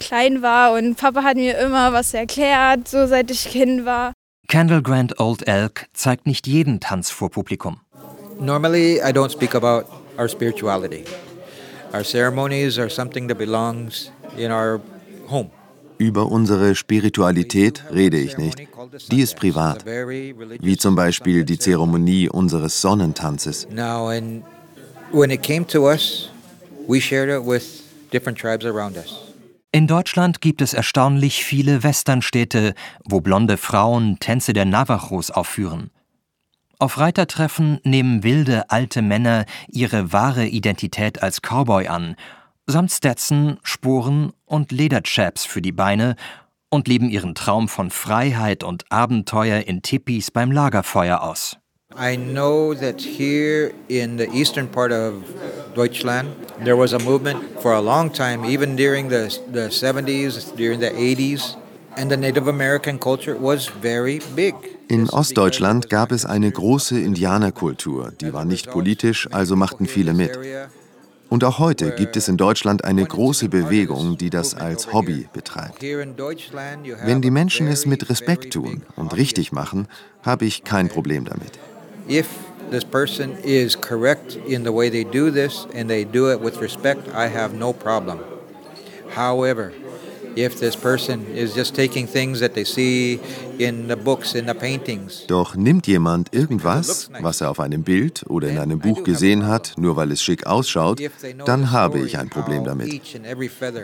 klein 0.01 0.43
war 0.43 0.73
und 0.73 0.97
Papa 0.97 1.23
hat 1.23 1.37
mir 1.37 1.59
immer 1.59 1.93
was 1.93 2.15
erklärt, 2.15 2.89
so 2.89 3.07
seit 3.07 3.31
ich 3.31 3.45
Kind 3.51 3.85
war. 3.85 4.13
Candle 4.49 4.83
Grant 4.83 5.21
Old 5.21 5.47
Elk 5.47 5.87
zeigt 5.93 6.27
nicht 6.27 6.47
jeden 6.47 6.81
Tanz 6.81 7.11
vor 7.11 7.31
Publikum. 7.31 7.81
Normally 8.41 9.01
I 9.01 9.13
don't 9.13 9.31
speak 9.31 9.55
about 9.55 9.85
our 10.17 10.29
spirituality. 10.29 11.05
Our 11.93 12.05
ceremonies 12.05 12.79
are 12.79 12.89
something 12.89 13.29
that 13.29 13.37
belongs 13.37 14.11
in 14.37 14.51
our 14.51 14.81
home. 15.29 15.51
Über 15.99 16.27
unsere 16.27 16.77
Spiritualität 16.77 17.85
rede 17.93 18.19
ich 18.19 18.39
nicht. 18.39 18.57
Die 19.11 19.21
ist 19.21 19.37
privat. 19.37 19.85
Wie 19.85 20.77
zum 20.77 20.95
Beispiel 20.95 21.45
die 21.45 21.59
Zeremonie 21.59 22.29
unseres 22.29 22.81
Sonnentanzes. 22.81 23.67
In 29.71 29.87
Deutschland 29.87 30.41
gibt 30.41 30.63
es 30.63 30.73
erstaunlich 30.73 31.45
viele 31.45 31.83
Westernstädte, 31.83 32.75
wo 33.05 33.21
blonde 33.21 33.57
Frauen 33.57 34.19
Tänze 34.21 34.53
der 34.53 34.65
Navajos 34.65 35.31
aufführen. 35.31 35.91
Auf 36.79 36.99
Reitertreffen 36.99 37.81
nehmen 37.83 38.23
wilde 38.23 38.71
alte 38.71 39.03
Männer 39.03 39.47
ihre 39.67 40.13
wahre 40.13 40.47
Identität 40.47 41.23
als 41.23 41.43
Cowboy 41.43 41.89
an 41.89 42.15
samt 42.69 42.93
Stetson, 42.93 43.59
Sporen 43.63 44.33
und 44.45 44.71
Lederchaps 44.71 45.45
für 45.45 45.63
die 45.63 45.73
Beine 45.73 46.15
und 46.71 46.87
leben 46.87 47.09
ihren 47.09 47.35
Traum 47.35 47.67
von 47.67 47.91
Freiheit 47.91 48.63
und 48.63 48.85
Abenteuer 48.91 49.67
in 49.67 49.81
Tipis 49.83 50.31
beim 50.31 50.53
Lagerfeuer 50.53 51.23
aus. 51.23 51.57
I 51.99 52.17
know 52.19 52.75
that 52.75 53.01
here 53.01 53.73
in 53.89 54.19
the 54.19 54.29
eastern 54.35 54.69
part 54.69 54.93
of 54.93 55.25
Deutschland, 55.75 56.29
there 56.63 56.77
was 56.77 56.93
a 56.93 56.99
movement 56.99 57.39
for 57.61 57.73
a 57.73 57.81
long 57.81 58.13
time, 58.13 58.45
even 58.45 58.77
during 58.77 59.09
the, 59.09 59.29
the 59.51 59.71
70s, 59.71 60.55
during 60.55 60.81
the 60.81 60.91
80s, 60.91 61.57
and 61.97 62.11
the 62.11 62.17
Native 62.19 62.47
American 62.47 62.99
culture 62.99 63.35
was 63.41 63.69
very 63.81 64.21
big. 64.37 64.55
In 64.89 65.09
Ostdeutschland 65.09 65.89
gab 65.89 66.13
es 66.13 66.27
eine 66.27 66.51
große 66.51 67.01
Indianerkultur, 67.01 68.13
die 68.21 68.35
war 68.35 68.45
nicht 68.45 68.71
politisch, 68.71 69.27
also 69.33 69.57
machten 69.57 69.87
viele 69.87 70.13
mit. 70.13 70.39
Und 71.29 71.45
auch 71.45 71.59
heute 71.59 71.91
gibt 71.93 72.17
es 72.17 72.29
in 72.29 72.37
Deutschland 72.37 72.85
eine 72.85 73.05
große 73.05 73.49
Bewegung, 73.49 74.17
die 74.17 74.31
das 74.31 74.55
als 74.55 74.93
Hobby 74.93 75.29
betreibt. 75.33 75.83
Wenn 75.83 77.21
die 77.21 77.31
Menschen 77.31 77.69
es 77.69 77.85
mit 77.85 78.09
Respekt 78.09 78.53
tun 78.55 78.83
und 78.97 79.15
richtig 79.15 79.53
machen, 79.53 79.89
habe 80.23 80.47
ich 80.47 80.65
kein 80.65 80.89
Problem 80.89 81.27
damit. 81.27 81.53
However, 89.17 89.71
doch 95.29 95.55
nimmt 95.55 95.87
jemand 95.87 96.35
irgendwas, 96.35 97.11
was 97.21 97.41
er 97.41 97.51
auf 97.51 97.61
einem 97.61 97.83
Bild 97.83 98.25
oder 98.29 98.49
in 98.49 98.59
einem 98.59 98.79
Buch 98.79 99.05
gesehen 99.05 99.47
hat, 99.47 99.75
nur 99.77 99.97
weil 99.97 100.13
es 100.13 100.23
schick 100.23 100.47
ausschaut, 100.47 101.01
dann 101.45 101.71
habe 101.71 102.01
ich 102.01 102.19
ein 102.19 102.29
Problem 102.29 102.65
damit. 102.65 103.01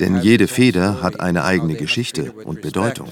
Denn 0.00 0.20
jede 0.20 0.46
Feder 0.48 1.02
hat 1.02 1.20
eine 1.20 1.44
eigene 1.44 1.74
Geschichte 1.74 2.32
und 2.44 2.62
Bedeutung. 2.62 3.08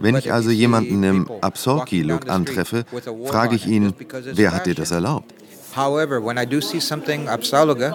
Wenn 0.00 0.16
ich 0.16 0.32
also 0.32 0.50
jemanden 0.50 1.02
im 1.02 1.30
Absorki-Look 1.40 2.30
antreffe, 2.30 2.84
frage 3.26 3.56
ich 3.56 3.66
ihn, 3.66 3.92
wer 4.32 4.52
hat 4.52 4.66
dir 4.66 4.74
das 4.74 4.90
erlaubt? 4.90 5.34
However, 5.72 6.20
when 6.20 6.38
I 6.38 6.44
do 6.44 6.60
see 6.60 6.80
something 6.80 7.26
Absaluga, 7.26 7.94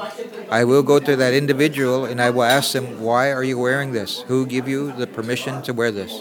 I 0.49 0.63
will 0.63 0.83
go 0.83 0.99
to 0.99 1.15
that 1.15 1.33
individual 1.33 2.05
and 2.05 2.21
I 2.21 2.29
will 2.29 2.43
ask 2.43 2.71
them, 2.71 3.01
why 3.01 3.31
are 3.31 3.43
you 3.43 3.57
wearing 3.57 3.91
this? 3.91 4.23
Who 4.27 4.45
gave 4.45 4.67
you 4.67 4.91
the 4.91 5.07
permission 5.07 5.61
to 5.63 5.73
wear 5.73 5.91
this? 5.91 6.11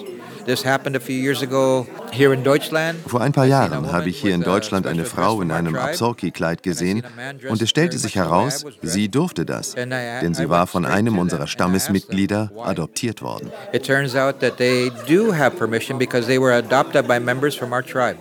This 0.46 0.62
happened 0.62 0.94
a 0.94 1.00
few 1.00 1.16
years 1.16 1.40
ago 1.42 1.86
here 2.12 2.34
in 2.34 2.42
Deutschland. 2.42 2.98
Vor 3.06 3.22
ein 3.22 3.32
paar 3.32 3.46
Jahren 3.46 3.90
habe 3.90 4.10
ich 4.10 4.20
hier 4.20 4.34
in 4.34 4.42
Deutschland 4.42 4.86
eine 4.86 5.06
Frau 5.06 5.40
in 5.40 5.50
einem 5.50 5.74
Absorki-Kleid 5.74 6.62
gesehen 6.62 7.02
und 7.48 7.62
es 7.62 7.70
stellte 7.70 7.96
sich 7.96 8.16
heraus, 8.16 8.64
sie 8.82 9.08
durfte 9.08 9.46
das, 9.46 9.74
denn 9.74 10.34
sie 10.34 10.50
war 10.50 10.66
von 10.66 10.84
einem 10.84 11.18
unserer 11.18 11.46
Stammesmitglieder 11.46 12.50
adoptiert 12.62 13.22
worden. 13.22 13.50
It 13.72 13.84
turns 13.86 14.14
out 14.14 14.40
that 14.40 14.58
they 14.58 14.90
do 15.08 15.32
have 15.32 15.56
permission 15.56 15.98
because 15.98 16.26
they 16.26 16.38
were 16.38 16.54
adopted 16.54 17.06
by 17.08 17.18
members 17.18 17.54
from 17.54 17.72
our 17.72 17.82
tribe. 17.82 18.18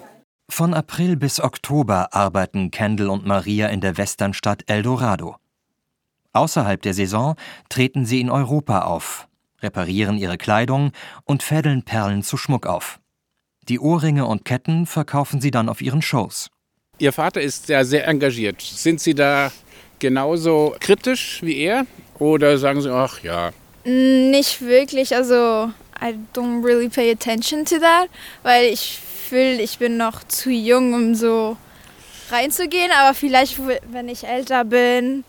Von 0.55 0.75
April 0.75 1.15
bis 1.15 1.39
Oktober 1.39 2.13
arbeiten 2.13 2.69
Kendall 2.69 3.09
und 3.09 3.25
Maria 3.25 3.69
in 3.69 3.81
der 3.81 3.97
Westernstadt 3.97 4.61
Eldorado. 4.67 5.37
Außerhalb 6.31 6.79
der 6.79 6.93
Saison 6.93 7.35
treten 7.69 8.05
sie 8.05 8.21
in 8.21 8.29
Europa 8.29 8.83
auf, 8.83 9.27
reparieren 9.63 10.19
ihre 10.19 10.37
Kleidung 10.37 10.91
und 11.23 11.41
fädeln 11.41 11.81
Perlen 11.81 12.21
zu 12.21 12.37
Schmuck 12.37 12.67
auf. 12.67 12.99
Die 13.67 13.79
Ohrringe 13.79 14.27
und 14.27 14.45
Ketten 14.45 14.85
verkaufen 14.85 15.41
sie 15.41 15.49
dann 15.49 15.69
auf 15.69 15.81
ihren 15.81 16.03
Shows. 16.03 16.51
Ihr 16.99 17.13
Vater 17.13 17.41
ist 17.41 17.65
sehr, 17.65 17.83
sehr 17.83 18.07
engagiert. 18.07 18.61
Sind 18.61 19.01
Sie 19.01 19.15
da 19.15 19.51
genauso 19.97 20.75
kritisch 20.79 21.41
wie 21.41 21.57
er? 21.61 21.87
Oder 22.19 22.59
sagen 22.59 22.79
Sie, 22.79 22.93
ach 22.93 23.23
ja? 23.23 23.49
Nicht 23.85 24.61
wirklich. 24.61 25.15
Also, 25.15 25.71
I 25.99 26.13
don't 26.35 26.63
really 26.63 26.89
pay 26.89 27.11
attention 27.11 27.65
to 27.65 27.79
that, 27.79 28.07
weil 28.43 28.71
ich 28.71 28.99
Gefühl, 29.33 29.59
ich 29.61 29.79
bin 29.79 29.97
noch 29.97 30.23
zu 30.23 30.51
jung, 30.51 30.93
um 30.93 31.15
so 31.15 31.57
reinzugehen. 32.29 32.91
Aber 32.91 33.15
vielleicht, 33.15 33.59
wenn 33.91 34.07
ich 34.07 34.27
älter 34.27 34.63
bin, 34.63 35.23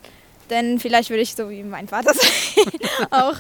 dann 0.49 0.79
vielleicht 0.79 1.09
würde 1.09 1.23
ich 1.23 1.35
so 1.35 1.49
wie 1.49 1.63
mein 1.63 1.89
Vater 1.89 2.13
sein. 2.15 2.65
auch. 3.11 3.37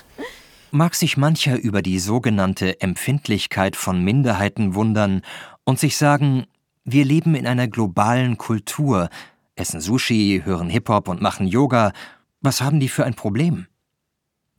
Mag 0.70 0.94
sich 0.94 1.18
mancher 1.18 1.58
über 1.58 1.82
die 1.82 1.98
sogenannte 1.98 2.80
Empfindlichkeit 2.80 3.76
von 3.76 4.02
Minderheiten 4.02 4.74
wundern 4.74 5.20
und 5.64 5.78
sich 5.78 5.98
sagen, 5.98 6.46
Wir 6.86 7.04
leben 7.04 7.34
in 7.34 7.46
einer 7.46 7.68
globalen 7.68 8.38
Kultur, 8.38 9.10
essen 9.56 9.82
Sushi, 9.82 10.42
hören 10.46 10.70
Hip-Hop 10.70 11.08
und 11.08 11.20
machen 11.20 11.46
Yoga. 11.46 11.92
Was 12.40 12.62
haben 12.62 12.80
die 12.80 12.88
für 12.88 13.04
ein 13.04 13.14
Problem? 13.14 13.66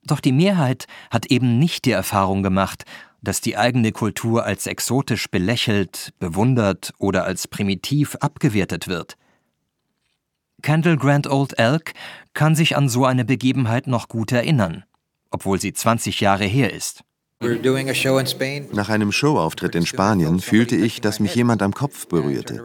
Doch 0.03 0.19
die 0.19 0.31
Mehrheit 0.31 0.85
hat 1.09 1.25
eben 1.31 1.57
nicht 1.57 1.85
die 1.85 1.91
Erfahrung 1.91 2.43
gemacht, 2.43 2.85
dass 3.25 3.41
die 3.41 3.57
eigene 3.57 3.91
Kultur 3.91 4.45
als 4.45 4.67
exotisch 4.67 5.29
belächelt, 5.29 6.13
bewundert 6.19 6.93
oder 6.97 7.25
als 7.25 7.47
primitiv 7.47 8.15
abgewertet 8.21 8.87
wird. 8.87 9.17
Kendall 10.61 10.97
Grant 10.97 11.27
Old 11.27 11.59
Elk 11.59 11.93
kann 12.33 12.55
sich 12.55 12.77
an 12.77 12.87
so 12.89 13.05
eine 13.05 13.25
Begebenheit 13.25 13.87
noch 13.87 14.07
gut 14.07 14.31
erinnern, 14.31 14.85
obwohl 15.29 15.59
sie 15.59 15.73
20 15.73 16.21
Jahre 16.21 16.45
her 16.45 16.73
ist. 16.73 17.03
Nach 18.71 18.89
einem 18.89 19.11
Showauftritt 19.11 19.75
in 19.75 19.85
Spanien 19.85 20.39
fühlte 20.39 20.75
ich, 20.75 21.01
dass 21.01 21.19
mich 21.19 21.35
jemand 21.35 21.61
am 21.61 21.73
Kopf 21.73 22.07
berührte. 22.07 22.63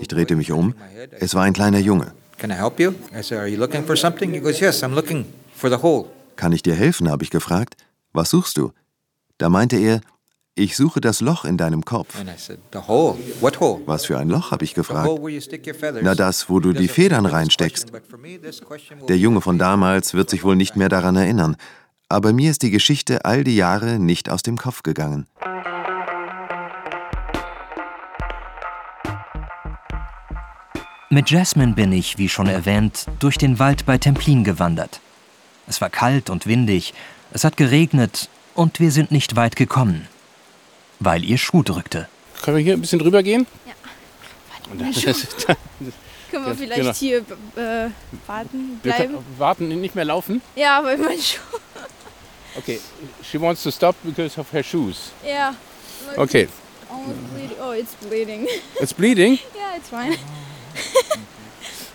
Ich 0.00 0.08
drehte 0.08 0.36
mich 0.36 0.50
um. 0.52 0.74
Es 1.20 1.34
war 1.34 1.44
ein 1.44 1.52
kleiner 1.52 1.78
Junge. 1.78 2.12
Kann 6.36 6.52
ich 6.52 6.62
dir 6.62 6.74
helfen? 6.74 7.08
habe 7.08 7.22
ich 7.22 7.30
gefragt. 7.30 7.76
Was 8.12 8.30
suchst 8.30 8.58
du? 8.58 8.72
Da 9.42 9.48
meinte 9.48 9.76
er, 9.76 10.00
ich 10.54 10.76
suche 10.76 11.00
das 11.00 11.20
Loch 11.20 11.44
in 11.44 11.56
deinem 11.56 11.84
Kopf. 11.84 12.14
Was 13.86 14.04
für 14.04 14.16
ein 14.16 14.28
Loch, 14.28 14.52
habe 14.52 14.64
ich 14.64 14.72
gefragt. 14.72 15.10
Na 16.00 16.14
das, 16.14 16.48
wo 16.48 16.60
du 16.60 16.72
die 16.72 16.86
Federn 16.86 17.26
reinsteckst. 17.26 17.90
Der 19.08 19.18
Junge 19.18 19.40
von 19.40 19.58
damals 19.58 20.14
wird 20.14 20.30
sich 20.30 20.44
wohl 20.44 20.54
nicht 20.54 20.76
mehr 20.76 20.88
daran 20.88 21.16
erinnern, 21.16 21.56
aber 22.08 22.32
mir 22.32 22.52
ist 22.52 22.62
die 22.62 22.70
Geschichte 22.70 23.24
all 23.24 23.42
die 23.42 23.56
Jahre 23.56 23.98
nicht 23.98 24.30
aus 24.30 24.44
dem 24.44 24.56
Kopf 24.56 24.84
gegangen. 24.84 25.26
Mit 31.10 31.30
Jasmine 31.30 31.72
bin 31.72 31.90
ich, 31.90 32.16
wie 32.16 32.28
schon 32.28 32.46
erwähnt, 32.46 33.06
durch 33.18 33.38
den 33.38 33.58
Wald 33.58 33.86
bei 33.86 33.98
Templin 33.98 34.44
gewandert. 34.44 35.00
Es 35.66 35.80
war 35.80 35.90
kalt 35.90 36.30
und 36.30 36.46
windig, 36.46 36.94
es 37.32 37.42
hat 37.42 37.56
geregnet 37.56 38.28
und 38.54 38.80
wir 38.80 38.90
sind 38.90 39.10
nicht 39.10 39.36
weit 39.36 39.56
gekommen, 39.56 40.08
weil 41.00 41.24
ihr 41.24 41.38
Schuh 41.38 41.62
drückte. 41.62 42.08
Können 42.42 42.56
wir 42.56 42.64
hier 42.64 42.74
ein 42.74 42.80
bisschen 42.80 42.98
drüber 42.98 43.22
gehen? 43.22 43.46
Ja. 43.66 43.74
Warte, 44.74 45.14
Können 46.30 46.46
wir 46.46 46.54
vielleicht 46.54 46.80
genau. 46.80 46.94
hier 46.94 47.18
äh, 47.56 47.90
warten, 48.26 48.80
bleiben? 48.82 49.18
warten, 49.36 49.68
nicht 49.68 49.94
mehr 49.94 50.06
laufen? 50.06 50.40
Ja, 50.56 50.82
weil 50.82 50.96
mein 50.96 51.20
Schuh. 51.20 51.40
okay, 52.56 52.80
she 53.22 53.40
wants 53.40 53.62
to 53.62 53.70
stop 53.70 53.94
because 54.02 54.40
of 54.40 54.50
her 54.52 54.62
shoes. 54.62 55.12
Ja. 55.26 55.54
Okay. 56.16 56.48
Oh, 57.60 57.72
it's 57.72 57.94
bleeding. 57.94 58.46
It's 58.80 58.92
bleeding? 58.92 59.38
Ja, 59.54 59.76
it's 59.76 59.88
fine. 59.88 60.16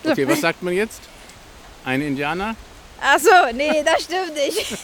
okay, 0.04 0.26
was 0.26 0.40
sagt 0.40 0.62
man 0.62 0.74
jetzt? 0.74 1.00
Ein 1.84 2.00
Indianer? 2.00 2.54
Ach 3.00 3.18
so, 3.18 3.30
nee, 3.54 3.82
das 3.84 4.04
stimmt 4.04 4.34
nicht. 4.34 4.78